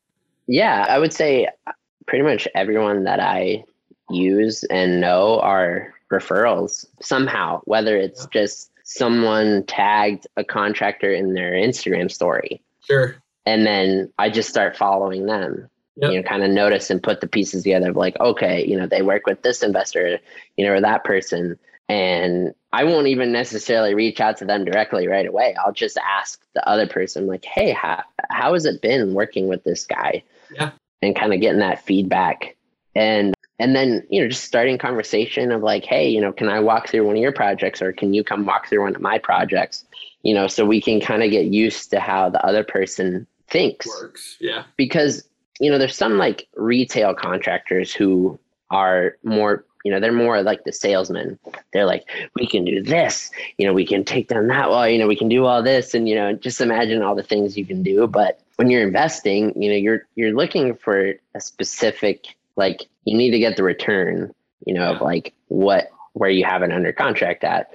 [0.46, 1.72] Yeah i would say uh,
[2.06, 3.64] pretty much everyone that i
[4.10, 8.40] use and know are referrals somehow whether it's yeah.
[8.42, 12.62] just someone tagged a contractor in their instagram story.
[12.86, 13.16] Sure.
[13.44, 16.12] And then i just start following them yep.
[16.12, 18.86] you know, kind of notice and put the pieces together of like, okay, you know,
[18.86, 20.18] they work with this investor,
[20.56, 21.58] you know, or that person.
[21.88, 25.54] And I won't even necessarily reach out to them directly right away.
[25.54, 29.64] I'll just ask the other person, like, hey, how, how has it been working with
[29.64, 30.22] this guy?
[30.52, 30.72] Yeah.
[31.02, 32.56] And kind of getting that feedback.
[32.94, 36.60] And and then, you know, just starting conversation of like, hey, you know, can I
[36.60, 39.18] walk through one of your projects or can you come walk through one of my
[39.18, 39.84] projects?
[40.22, 43.86] You know, so we can kind of get used to how the other person thinks.
[43.86, 44.36] Works.
[44.40, 44.64] Yeah.
[44.76, 45.25] Because
[45.60, 48.38] you know, there's some like retail contractors who
[48.70, 51.38] are more, you know, they're more like the salesmen.
[51.72, 52.04] They're like,
[52.34, 55.16] we can do this, you know, we can take down that wall, you know, we
[55.16, 58.06] can do all this, and you know, just imagine all the things you can do.
[58.06, 63.30] But when you're investing, you know, you're you're looking for a specific like you need
[63.30, 64.34] to get the return,
[64.66, 67.72] you know, of like what where you have it under contract at.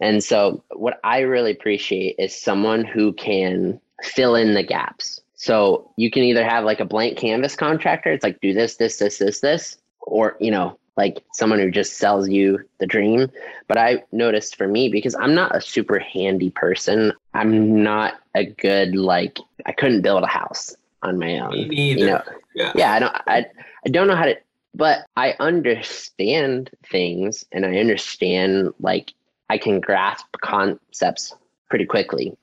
[0.00, 5.90] And so what I really appreciate is someone who can fill in the gaps so
[5.96, 9.18] you can either have like a blank canvas contractor, it's like do this, this, this,
[9.18, 13.28] this, this, or you know, like someone who just sells you the dream.
[13.66, 18.46] But I noticed for me, because I'm not a super handy person, I'm not a
[18.46, 21.72] good like I couldn't build a house on my own.
[21.72, 22.22] You know,
[22.54, 22.70] yeah.
[22.76, 23.46] yeah, I don't I
[23.84, 24.36] I don't know how to
[24.76, 29.12] but I understand things and I understand like
[29.50, 31.34] I can grasp concepts
[31.68, 32.38] pretty quickly.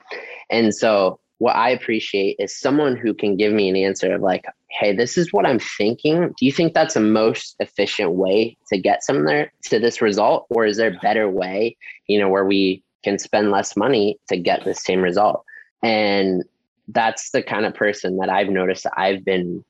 [0.49, 4.45] And so what I appreciate is someone who can give me an answer of like,
[4.69, 6.33] hey, this is what I'm thinking.
[6.37, 10.45] Do you think that's the most efficient way to get somewhere to this result?
[10.49, 11.77] Or is there a better way,
[12.07, 15.43] you know, where we can spend less money to get the same result?
[15.81, 16.43] And
[16.89, 19.63] that's the kind of person that I've noticed that I've been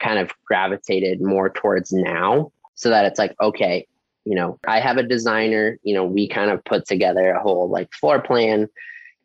[0.00, 2.50] kind of gravitated more towards now.
[2.76, 3.86] So that it's like, okay,
[4.24, 7.68] you know, I have a designer, you know, we kind of put together a whole
[7.68, 8.68] like floor plan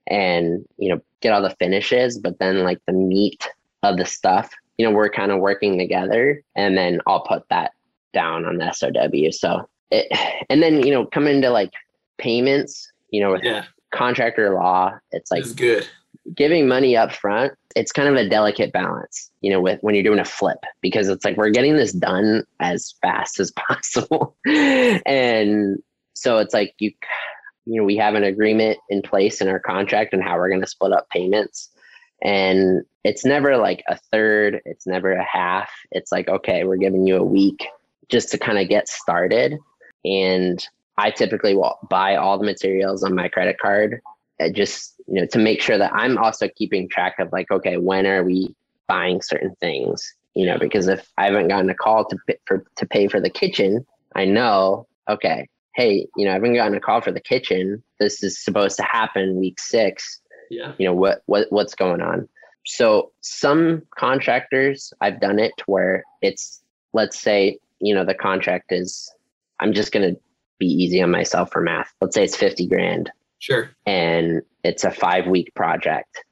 [0.08, 3.50] and you know get all the finishes but then like the meat
[3.84, 7.72] of the stuff you know we're kind of working together and then i'll put that
[8.14, 8.90] down on the sow
[9.32, 10.08] so it
[10.50, 11.72] and then you know come into like
[12.18, 13.66] payments you know with yeah.
[13.94, 15.88] contractor law it's like it's good.
[16.34, 20.04] giving money up front it's kind of a delicate balance you know with when you're
[20.04, 24.36] doing a flip because it's like we're getting this done as fast as possible.
[24.46, 25.78] And
[26.14, 26.92] so it's like you
[27.66, 30.62] you know, we have an agreement in place in our contract and how we're going
[30.62, 31.70] to split up payments.
[32.24, 35.70] And it's never like a third, it's never a half.
[35.92, 37.68] It's like, okay, we're giving you a week
[38.10, 39.58] just to kind of get started.
[40.04, 40.66] And
[40.98, 44.02] I typically will buy all the materials on my credit card
[44.40, 47.78] uh, just, you know, to make sure that I'm also keeping track of like, okay,
[47.78, 48.56] when are we
[48.88, 50.14] buying certain things?
[50.34, 53.30] You know, because if I haven't gotten a call to for to pay for the
[53.30, 53.86] kitchen,
[54.16, 57.84] I know, okay, hey, you know, I haven't gotten a call for the kitchen.
[58.00, 60.22] This is supposed to happen week six.
[60.50, 60.74] Yeah.
[60.78, 62.28] You know, what what what's going on?
[62.66, 66.62] So some contractors I've done it where it's
[66.94, 69.12] let's say, you know, the contract is
[69.60, 70.14] I'm just gonna
[70.60, 71.94] be easy on myself for math.
[72.00, 73.12] Let's say it's 50 grand.
[73.40, 73.70] Sure.
[73.86, 76.24] And it's a five week project.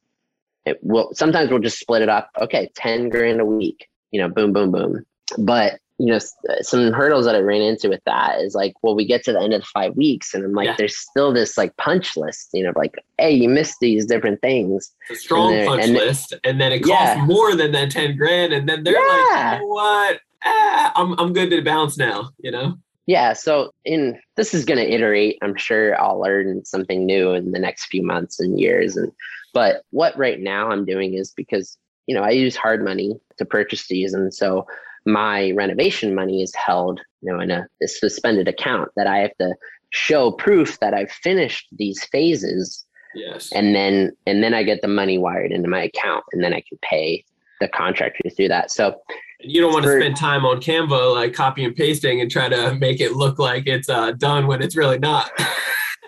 [0.65, 2.29] It will sometimes we'll just split it up.
[2.39, 5.05] Okay, 10 grand a week, you know, boom, boom, boom.
[5.37, 6.19] But you know,
[6.61, 9.39] some hurdles that I ran into with that is like, well, we get to the
[9.39, 10.75] end of the five weeks, and I'm like, yeah.
[10.77, 14.91] there's still this like punch list, you know, like, hey, you missed these different things.
[15.09, 17.25] It's a strong punch and list, and then it costs yeah.
[17.25, 19.51] more than that ten grand, and then they're yeah.
[19.51, 20.19] like, you know what?
[20.45, 22.75] ah, I'm I'm good to bounce now, you know?
[23.05, 23.33] Yeah.
[23.33, 25.37] So in this is gonna iterate.
[25.41, 28.95] I'm sure I'll learn something new in the next few months and years.
[28.95, 29.11] And
[29.53, 31.77] but what right now I'm doing is because,
[32.07, 34.13] you know, I use hard money to purchase these.
[34.13, 34.65] And so
[35.05, 39.35] my renovation money is held, you know, in a, a suspended account that I have
[39.39, 39.53] to
[39.89, 42.85] show proof that I've finished these phases.
[43.15, 43.51] Yes.
[43.53, 46.63] And then and then I get the money wired into my account and then I
[46.67, 47.23] can pay
[47.59, 48.71] the contractor through that.
[48.71, 48.95] So
[49.41, 52.49] And you don't want to spend time on Canva like copy and pasting and try
[52.49, 55.31] to make it look like it's uh, done when it's really not.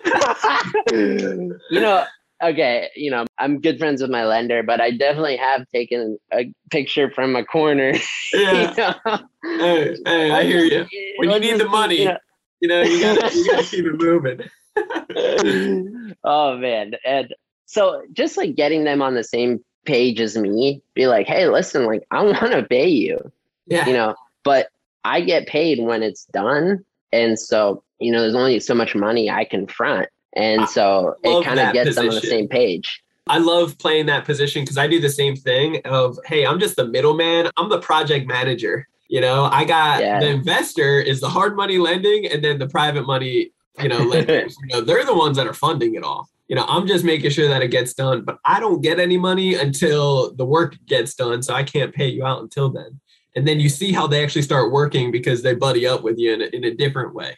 [0.92, 2.06] you know,
[2.44, 6.52] okay, you know, I'm good friends with my lender, but I definitely have taken a
[6.72, 7.94] picture from a corner.
[8.34, 8.72] yeah.
[8.72, 9.20] you know?
[9.44, 10.86] Hey, hey, I hear you.
[11.18, 12.00] When you need the money.
[12.00, 12.18] you know-
[12.62, 14.40] You know, you gotta you gotta keep it moving.
[16.24, 16.94] oh man.
[17.06, 17.34] And
[17.66, 21.86] so just like getting them on the same page as me, be like, hey, listen,
[21.86, 23.32] like I want to pay you,
[23.68, 23.86] Yeah.
[23.88, 24.70] you know, but
[25.04, 26.84] I get paid when it's done.
[27.12, 30.08] And so, you know, there's only so much money I can front.
[30.36, 33.02] And so love it kind of gets them on the same page.
[33.28, 36.76] I love playing that position because I do the same thing of, hey, I'm just
[36.76, 37.50] the middleman.
[37.58, 38.88] I'm the project manager.
[39.08, 40.20] You know, I got Yeah.
[40.20, 44.56] the investor is the hard money lending and then the private money, you know, lenders.
[44.68, 46.30] you know, they're the ones that are funding it all.
[46.48, 49.18] You know, I'm just making sure that it gets done, but I don't get any
[49.18, 51.42] money until the work gets done.
[51.42, 53.00] So I can't pay you out until then.
[53.36, 56.34] And then you see how they actually start working because they buddy up with you
[56.34, 57.36] in a, in a different way.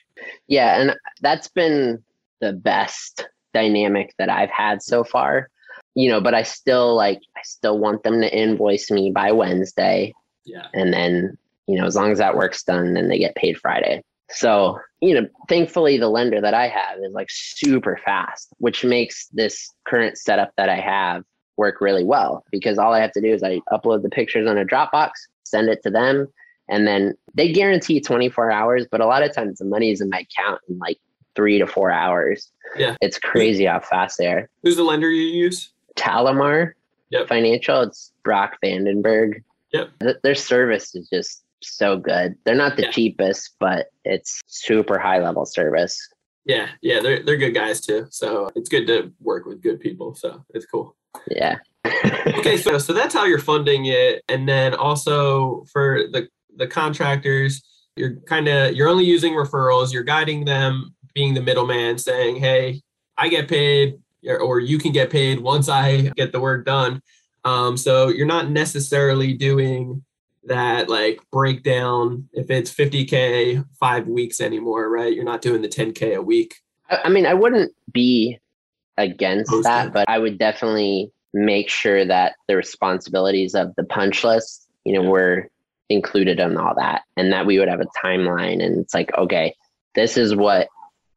[0.47, 2.03] Yeah, and that's been
[2.41, 5.49] the best dynamic that I've had so far.
[5.95, 10.13] You know, but I still like I still want them to invoice me by Wednesday
[10.45, 10.67] Yeah.
[10.73, 14.03] and then, you know, as long as that work's done, then they get paid Friday.
[14.29, 19.27] So, you know, thankfully the lender that I have is like super fast, which makes
[19.29, 21.23] this current setup that I have
[21.55, 24.57] work really well because all I have to do is I upload the pictures on
[24.57, 25.11] a Dropbox,
[25.43, 26.27] send it to them,
[26.69, 30.09] and then they guarantee 24 hours, but a lot of times the money is in
[30.09, 30.99] my account in like
[31.37, 32.51] three to four hours.
[32.75, 32.95] Yeah.
[32.99, 34.49] It's crazy how fast they are.
[34.63, 35.71] Who's the lender you use?
[35.95, 36.71] Talamar
[37.11, 37.29] Yep.
[37.29, 39.41] Financial, it's Brock Vandenberg.
[39.71, 39.89] Yep.
[40.01, 42.35] Th- Their service is just so good.
[42.43, 42.91] They're not the Yeah.
[42.91, 45.97] cheapest, but it's super high level service.
[46.43, 46.67] Yeah.
[46.81, 46.99] Yeah.
[47.01, 48.07] They're, they're good guys too.
[48.09, 50.15] So it's good to work with good people.
[50.15, 50.95] So it's cool.
[51.29, 51.57] Yeah.
[52.27, 56.27] okay so so that's how you're funding it and then also for the
[56.57, 57.61] the contractors
[57.95, 62.79] you're kind of you're only using referrals you're guiding them being the middleman saying hey
[63.17, 63.97] i get paid
[64.27, 67.01] or- or you can get paid once i get the work done.
[67.43, 70.03] Um, so you're not necessarily doing
[70.43, 75.11] that like breakdown if it's 50k five weeks anymore right?
[75.13, 76.55] You're not doing the 10k a week.
[76.89, 78.37] I, I mean, I wouldn't be
[78.97, 84.67] against that, but I would definitely make sure that the responsibilities of the punch list,
[84.83, 85.09] you know, Yeah.
[85.09, 85.49] were
[85.89, 89.55] included in all that and that we would have a timeline and it's like, okay,
[89.95, 90.67] this is what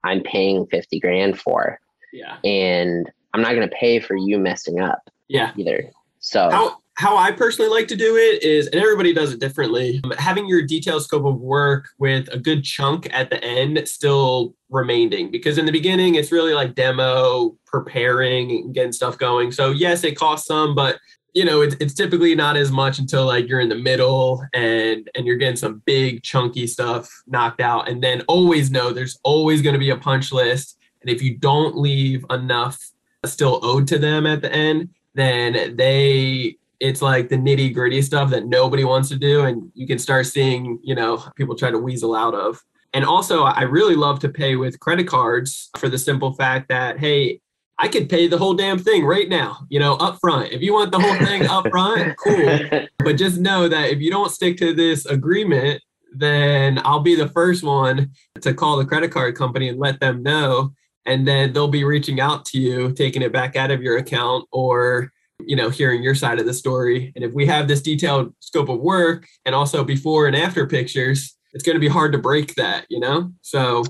[0.04, 1.80] I'm paying 50 grand for.
[2.12, 5.90] yeah And I'm not going to pay for you messing up yeah either.
[6.20, 10.02] So how how I personally like to do it is, and everybody does it differently.
[10.04, 14.54] um, Having your detailed scope of work with a good chunk at the end still
[14.68, 19.50] remaining, because in the beginning it's really like demo, preparing, getting stuff going.
[19.50, 20.98] So yes, it costs some, but
[21.34, 25.08] you know it's, it's typically not as much until like you're in the middle and
[25.14, 29.62] and you're getting some big chunky stuff knocked out, and then always know there's always
[29.62, 32.78] going to be a punch list, and if you don't leave enough
[33.26, 38.30] still owed to them at the end then they it's like the nitty gritty stuff
[38.30, 41.78] that nobody wants to do and you can start seeing you know people try to
[41.78, 42.62] weasel out of.
[42.92, 46.98] And also i really love to pay with credit cards for the simple fact that
[46.98, 47.40] hey
[47.80, 50.72] i could pay the whole damn thing right now you know up front if you
[50.72, 52.86] want the whole thing up front cool.
[52.98, 57.28] But just know that if you don't stick to this agreement then i'll be the
[57.28, 58.10] first one
[58.40, 60.72] to call the credit card company and let them know.
[61.06, 64.46] And then they'll be reaching out to you taking it back out of your account
[64.52, 67.12] or you know hearing your side of the story.
[67.14, 71.36] And if we have this detailed scope of work and also before and after pictures
[71.52, 73.32] it's going to be hard to break that you know?
[73.42, 73.84] So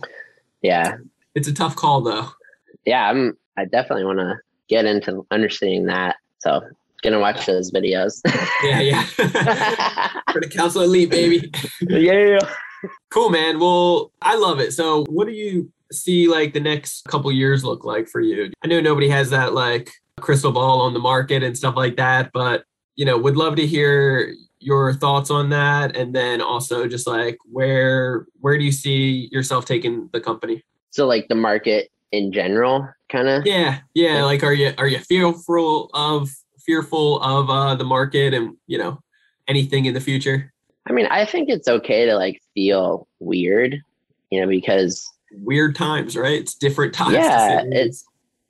[0.62, 0.96] yeah.
[1.34, 2.28] it's a tough call though.
[2.86, 3.10] Yeah.
[3.10, 4.38] I'm, I definitely want to
[4.68, 6.16] get into understanding that.
[6.38, 6.62] So
[7.02, 8.20] gonna watch those videos.
[8.62, 9.04] yeah yeah
[10.32, 11.50] for the counsel elite baby
[11.88, 12.38] yeah.
[13.10, 17.32] cool man well i love it so what do you see like the next couple
[17.32, 19.90] years look like for you i know nobody has that like
[20.20, 22.64] crystal ball on the market and stuff like that but
[22.96, 27.38] you know would love to hear your thoughts on that and then also just like
[27.50, 32.88] where where do you see yourself taking the company So like the market in general,
[33.10, 33.46] kind of.
[33.46, 38.56] yeah yeah like are you are you fearful of fearful of uh the market and
[38.66, 38.98] you know
[39.48, 40.52] anything in the future
[40.90, 43.80] I mean, I think it's okay to like feel weird,
[44.30, 46.40] you know, because weird times, right?
[46.40, 47.14] It's different times.
[47.14, 48.04] Yeah, it's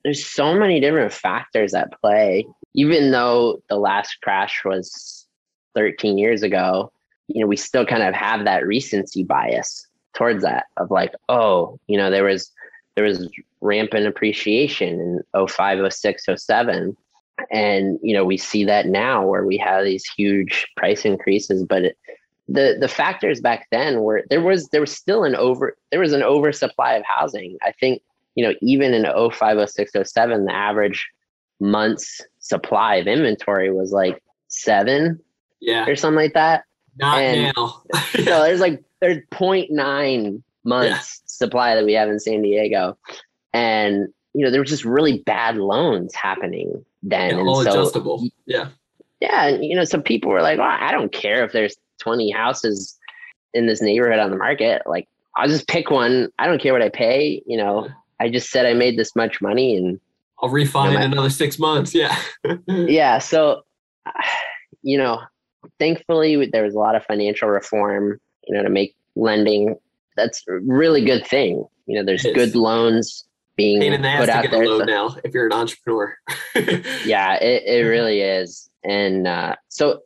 [0.05, 2.47] there's so many different factors at play.
[2.75, 5.27] Even though the last crash was
[5.75, 6.91] 13 years ago,
[7.29, 11.79] you know, we still kind of have that recency bias towards that of like, oh,
[11.89, 12.51] you know, there was
[12.95, 13.29] there was
[13.61, 16.97] rampant appreciation in 05, 06, 07.
[17.51, 21.85] And, you know, we see that now where we have these huge price increases, but
[21.85, 21.99] it,
[22.49, 26.13] the the factors back then were there was there was still an over there was
[26.13, 27.57] an oversupply of housing.
[27.63, 28.03] I think,
[28.35, 31.09] you know, even in 05, 06, 07, the average
[31.61, 35.21] months supply of inventory was like seven
[35.61, 36.65] yeah or something like that.
[36.97, 37.83] Not and now.
[38.13, 41.27] so there's like there's 0.9 months yeah.
[41.27, 42.97] supply that we have in San Diego.
[43.53, 47.37] And you know, there was just really bad loans happening then.
[47.37, 48.29] Yeah, all so, adjustable.
[48.47, 48.69] Yeah.
[49.21, 49.47] Yeah.
[49.47, 52.97] And you know, some people were like, well, I don't care if there's 20 houses
[53.53, 54.83] in this neighborhood on the market.
[54.87, 56.31] Like, I'll just pick one.
[56.39, 57.43] I don't care what I pay.
[57.47, 57.89] You know,
[58.21, 60.01] I just said I made this much money and
[60.43, 61.95] I'll refine you know, in another six months.
[61.95, 62.17] Yeah.
[62.67, 63.19] yeah.
[63.19, 63.63] So,
[64.83, 65.21] you know,
[65.79, 69.77] thankfully there was a lot of financial reform, you know, to make lending.
[70.21, 71.65] That's a really good thing.
[71.87, 73.25] You know, there's good loans
[73.57, 74.63] being Pain in the ass put to out get there.
[74.63, 76.17] a loan so- now if you're an entrepreneur.
[77.05, 78.71] yeah, it, it really is.
[78.85, 80.01] And uh, so,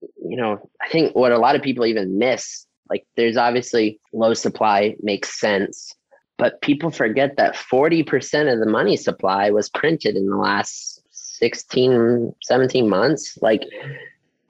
[0.00, 4.34] you know, I think what a lot of people even miss, like there's obviously low
[4.34, 5.94] supply makes sense,
[6.38, 12.34] but people forget that 40% of the money supply was printed in the last 16,
[12.42, 13.38] 17 months.
[13.40, 13.62] Like,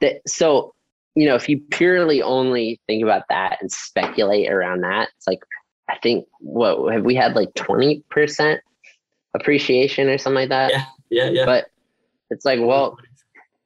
[0.01, 0.75] that, so,
[1.21, 5.41] you know, if you purely only think about that and speculate around that, it's like,
[5.87, 8.59] I think what have we had like 20%
[9.35, 10.71] appreciation or something like that?
[10.71, 11.45] yeah, yeah, yeah.
[11.45, 11.67] But
[12.31, 12.97] it's like, well,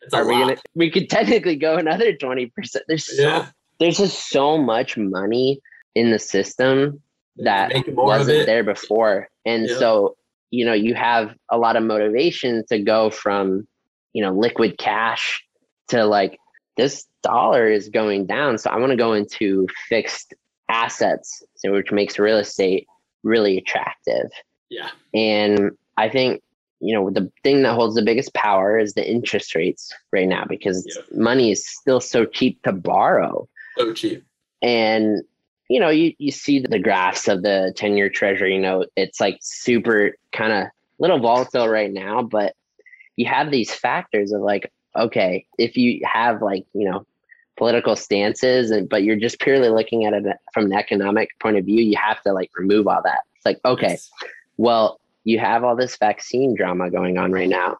[0.03, 0.57] It's are we gonna?
[0.75, 2.87] We could technically go another twenty percent.
[2.89, 3.47] There's so, Yeah.
[3.79, 5.61] there's just so much money
[5.95, 7.01] in the system
[7.37, 9.79] that Making more of wasn't there before, and Yeah.
[9.79, 10.17] so
[10.51, 13.69] you know you have a lot of motivation to go from
[14.13, 15.45] you know liquid cash
[15.89, 16.37] to like
[16.77, 20.35] this dollar is going down, so I want to go into fixed
[20.69, 22.87] assets, so which makes real estate
[23.25, 24.31] really attractive.
[24.71, 24.91] Yeah.
[25.13, 26.43] And I think,
[26.81, 30.45] you know, the thing that holds the biggest power is the interest rates right now
[30.49, 31.03] because Yeah.
[31.19, 33.49] money is still so cheap to borrow.
[33.79, 34.25] So cheap.
[34.63, 35.23] And,
[35.69, 38.89] you know, you, you see the graphs of the 10 year treasury note.
[38.97, 40.69] It's like super kind of
[40.99, 42.55] little volatile right now, but
[43.17, 47.07] you have these factors of like, okay, if you have like, you know,
[47.57, 51.65] political stances and but you're just purely looking at it from an economic point of
[51.65, 53.21] view, you have to like remove all that.
[53.37, 53.99] It's like, okay,
[54.57, 57.79] well, you have all this vaccine drama going on right now.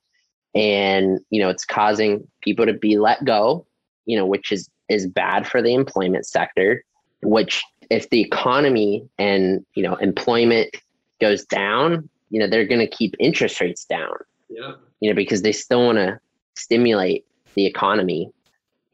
[0.55, 3.67] And, you know, it's causing people to be let go,
[4.07, 6.85] you know, which is is bad for the employment sector,
[7.23, 10.77] which if the economy and, you know, employment
[11.21, 14.15] goes down, you know, they're going to keep interest rates down,
[14.49, 14.73] Yeah.
[15.01, 16.19] you know, because they still want to
[16.55, 18.31] stimulate the economy.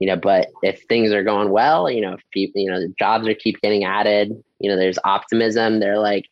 [0.01, 3.29] You know, but if things are going well, you know, if people, you know, jobs
[3.29, 5.79] are keep getting added, you know, there's optimism.
[5.79, 6.25] They're like,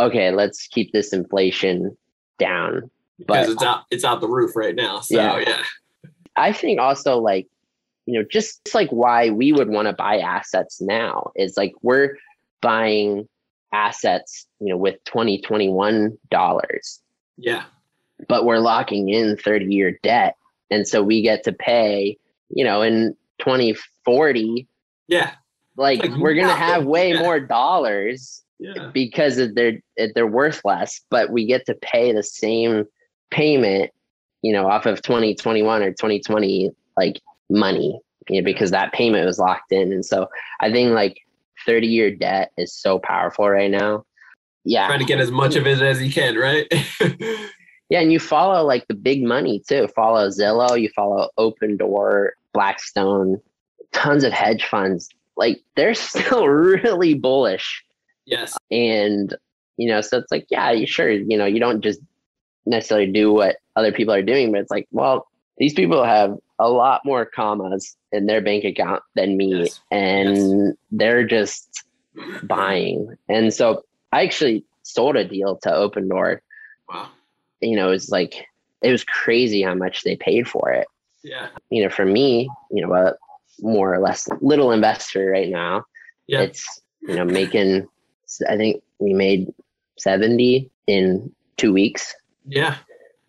[0.00, 1.96] okay, let's keep this inflation
[2.38, 2.90] down.
[3.18, 5.00] Because But- it's out it's out the roof right now.
[5.00, 5.38] So Yeah.
[5.38, 5.62] yeah.
[6.36, 7.46] I think also like,
[8.06, 12.16] you know, just like why we would want to buy assets now is like we're
[12.62, 13.28] buying
[13.72, 17.00] assets, you know, with 2021 dollars,
[17.36, 17.64] Yeah.
[18.28, 20.36] but we're locking in 30 year debt.
[20.70, 22.16] And so we get to pay,
[22.50, 24.66] you know, in 2040,
[25.08, 25.32] Yeah.
[25.76, 27.20] like Like we're to have way Yeah.
[27.20, 28.90] more dollars Yeah.
[28.92, 29.80] because of they're
[30.14, 32.84] they're worth less, but we get to pay the same
[33.30, 33.90] payment,
[34.42, 37.20] you know, off of 2021 or 2020 like
[37.50, 39.92] money, you know, because that payment was locked in.
[39.92, 40.28] And so
[40.60, 41.18] I think like
[41.66, 44.04] 30 year debt is so powerful right now.
[44.64, 44.86] Yeah.
[44.86, 46.66] Trying to get as much of it as you can, right?
[47.88, 49.88] Yeah, and you follow like the big money too.
[49.94, 53.40] Follow Zillow, you follow Opendoor, Blackstone,
[53.92, 55.08] tons of hedge funds.
[55.36, 57.84] Like they're still really bullish
[58.26, 58.56] yes.
[58.70, 59.34] and
[59.76, 62.00] you know so it's like yeah you sure you know you don't just
[62.66, 65.26] necessarily do what other people are doing but it's like well
[65.58, 69.80] these people have a lot more commas in their bank account than me Yes.
[69.90, 71.84] and they're just
[72.42, 76.40] buying and so i actually sold a deal to Opendoor
[76.88, 77.08] Wow.
[77.60, 78.46] You know it's like
[78.82, 80.86] it was crazy how much they paid for it
[81.22, 81.48] Yeah.
[81.70, 83.14] you know for me you know a
[83.60, 85.84] more or less little investor right now
[86.26, 86.40] Yeah.
[86.42, 87.86] it's you know making
[88.48, 89.48] i think we made
[89.98, 92.14] 70 in two weeks
[92.46, 92.76] Yeah.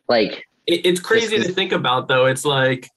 [0.07, 2.25] like It, it's crazy to think about though.
[2.27, 2.87] It's like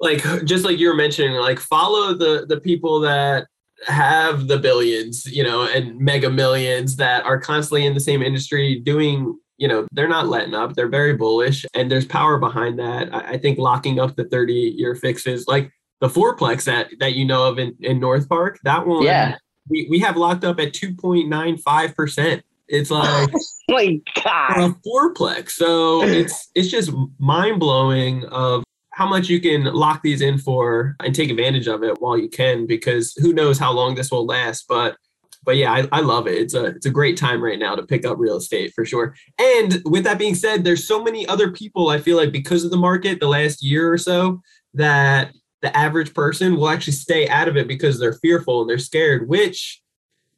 [0.00, 3.46] like just like you were mentioning, like follow the the people that
[3.86, 8.80] have the billions, you know, and mega millions that are constantly in the same industry
[8.80, 10.74] doing, you know, they're not letting up.
[10.74, 13.14] They're very bullish and there's power behind that.
[13.14, 17.24] I, I think locking up the 30 year fixes, like the fourplex that that you
[17.24, 19.36] know of in, in North Park, that one Yeah.
[19.68, 22.42] we, we have locked up at 2.95%.
[22.68, 23.38] It's like Oh
[23.68, 24.58] my God.
[24.58, 25.50] a fourplex.
[25.50, 26.90] So it's it's just
[27.20, 31.84] mind blowing of how much you can lock these in for and take advantage of
[31.84, 34.66] it while you can because who knows how long this will last.
[34.68, 34.96] But
[35.44, 36.38] but yeah, I, I love it.
[36.38, 39.14] It's a it's a great time right now to pick up real estate for sure.
[39.38, 42.70] And with that being said, there's so many other people I feel like because of
[42.70, 44.40] the market the last year or so
[44.74, 48.78] that the average person will actually stay out of it because they're fearful and they're
[48.78, 49.80] scared, which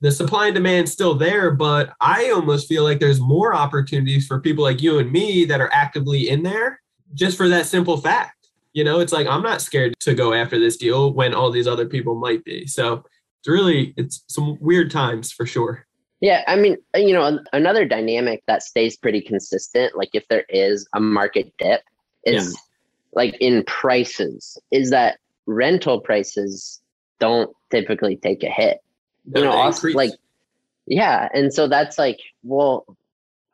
[0.00, 4.26] the supply and demand is still there, but I almost feel like there's more opportunities
[4.26, 6.80] for people like you and me that are actively in there
[7.14, 8.48] just for that simple fact.
[8.74, 11.66] You know, it's like I'm not scared to go after this deal when all these
[11.66, 12.66] other people might be.
[12.66, 13.04] So
[13.44, 15.86] it's really it's some weird times for sure.
[16.20, 20.88] Yeah, I mean, you know, another dynamic that stays pretty consistent, like if there is
[20.94, 21.82] a market dip,
[22.24, 22.58] is
[23.12, 26.80] like in prices, is that rental prices
[27.20, 28.78] don't typically take a hit.
[29.34, 30.12] You know, also like,
[30.86, 32.86] yeah, and so that's like, well,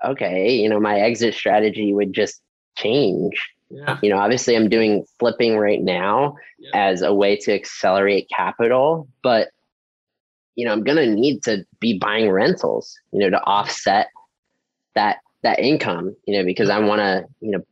[0.04, 2.40] okay, you know, my exit strategy would just
[2.76, 3.34] change.
[3.70, 6.70] yeah, You know, obviously, I'm doing flipping right now Yeah.
[6.74, 9.48] as a way to accelerate capital, but
[10.56, 14.08] you know, I'm gonna need to be buying rentals, you know, to offset
[14.94, 17.62] that that income, you know, because I want to, you know,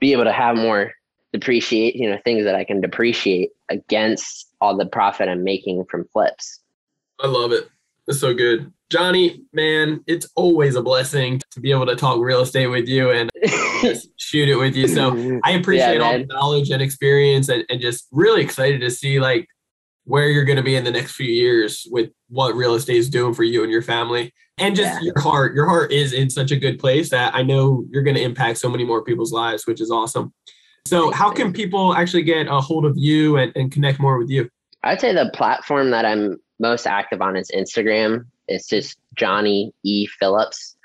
[0.00, 0.92] be able to have more
[1.32, 6.06] depreciate, you know, things that I can depreciate against all the profit I'm making from
[6.12, 6.60] flips.
[7.20, 7.68] I love it.
[8.08, 8.72] It's so good.
[8.88, 13.10] Johnny, man, it's always a blessing to be able to talk real estate with you
[13.10, 13.30] and
[14.16, 14.86] shoot it with you.
[14.86, 19.18] So I appreciate all the knowledge and experience and, and just really excited to see
[19.18, 19.48] like
[20.06, 23.10] where you're going to be in the next few years with what real estate is
[23.10, 25.10] doing for you and your family and just Yeah.
[25.14, 28.16] your heart your heart is in such a good place that i know you're going
[28.16, 30.32] to impact so many more people's lives which is awesome
[30.86, 31.36] so Thanks, how man.
[31.36, 34.48] can people actually get a hold of you and, and connect more with you
[34.82, 38.24] I'd say the platform that I'm most active on is Instagram.
[38.46, 40.06] It's just Johnny E.
[40.06, 40.76] Phillips.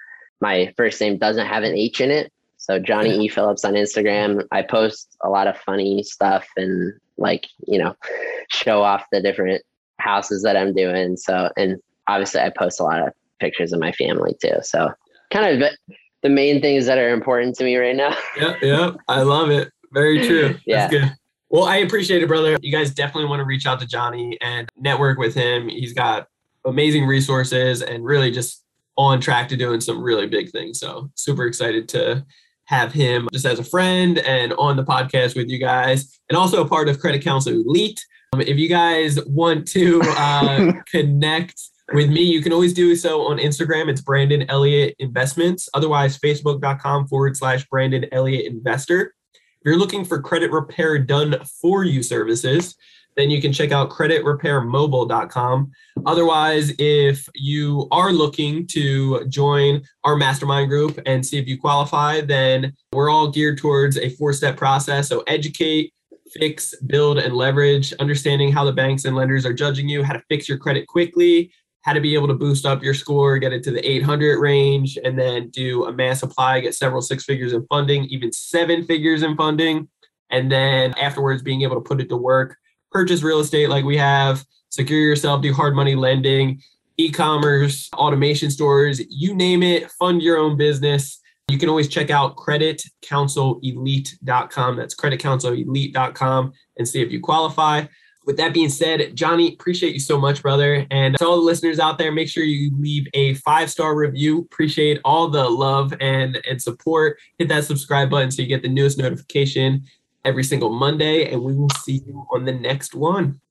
[0.41, 2.33] My first name doesn't have an H in it.
[2.61, 3.27] So Johnny E.
[3.27, 4.45] Phillips on Instagram.
[4.51, 7.95] I post a lot of funny stuff and like, you know,
[8.49, 9.63] show off the different
[9.99, 11.17] houses that I'm doing.
[11.17, 14.55] So and obviously I post a lot of pictures of my family too.
[14.61, 14.91] So
[15.31, 18.15] kind of the- the main things that are important to me right now.
[18.39, 18.95] Yep, yep.
[19.07, 19.71] I love it.
[19.91, 20.55] Very true.
[20.67, 20.87] Yeah.
[20.87, 21.15] That's good.
[21.49, 22.57] Well, I appreciate it, brother.
[22.61, 25.67] You guys definitely want to reach out to Johnny and network with him.
[25.67, 26.27] He's got
[26.63, 28.63] amazing resources and really just
[28.97, 30.79] on track to doing some really big things.
[30.79, 32.23] So super excited to
[32.65, 36.63] have him just as a friend and on the podcast with you guys and also
[36.63, 38.03] a part of Credit Counsel Elite.
[38.33, 41.59] Um, if you guys want to uh, connect
[41.93, 43.89] with me, you can always do so on Instagram.
[43.89, 45.67] It's Brandon Elliott Investments.
[45.73, 49.13] Otherwise, facebook.com forward slash Brandon Elliott Investor.
[49.33, 52.75] If you're looking for credit repair done for you services,
[53.15, 55.71] then you can check out creditrepairmobile.com.
[56.05, 62.21] Otherwise, if you are looking to join our mastermind group and see if you qualify,
[62.21, 65.09] then we're all geared towards a four step process.
[65.09, 65.93] So, educate,
[66.33, 70.23] fix, build, and leverage, understanding how the banks and lenders are judging you, how to
[70.29, 71.51] fix your credit quickly,
[71.81, 74.97] how to be able to boost up your score, get it to the 800 range,
[75.03, 79.23] and then do a mass apply, get several six figures in funding, even seven figures
[79.23, 79.87] in funding.
[80.29, 82.55] And then afterwards, being able to put it to work,
[82.91, 86.61] purchase real estate like we have, secure yourself, do hard money lending,
[86.97, 91.21] e commerce, automation stores, you name it, fund your own business.
[91.47, 94.77] You can always check out creditcounselelite.com.
[94.77, 97.85] That's creditcounselelite.com and see if you qualify.
[98.23, 100.85] With that being said, Johnny, appreciate you so much, brother.
[100.91, 104.41] And to all the listeners out there, make sure you leave a five star review.
[104.41, 107.17] Appreciate all the love and, and support.
[107.39, 109.83] Hit that subscribe button so you get the newest notification
[110.23, 111.31] every single Monday.
[111.31, 113.41] And we will see you on the next one.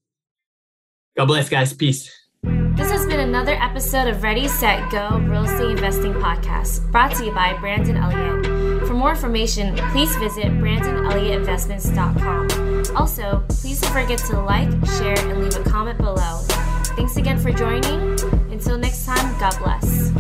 [1.16, 1.72] God bless, guys.
[1.72, 2.20] Peace.
[2.80, 7.26] This has been another episode of Ready, Set, Go Real Estate Investing Podcast, brought to
[7.26, 8.46] you by Brandon Elliott.
[8.86, 12.96] For more information, please visit BrandonElliottInvestments.com.
[12.96, 16.38] Also, please don't forget to like, share, and leave a comment below.
[16.96, 18.18] Thanks again for joining.
[18.50, 20.10] Until next time, God bless.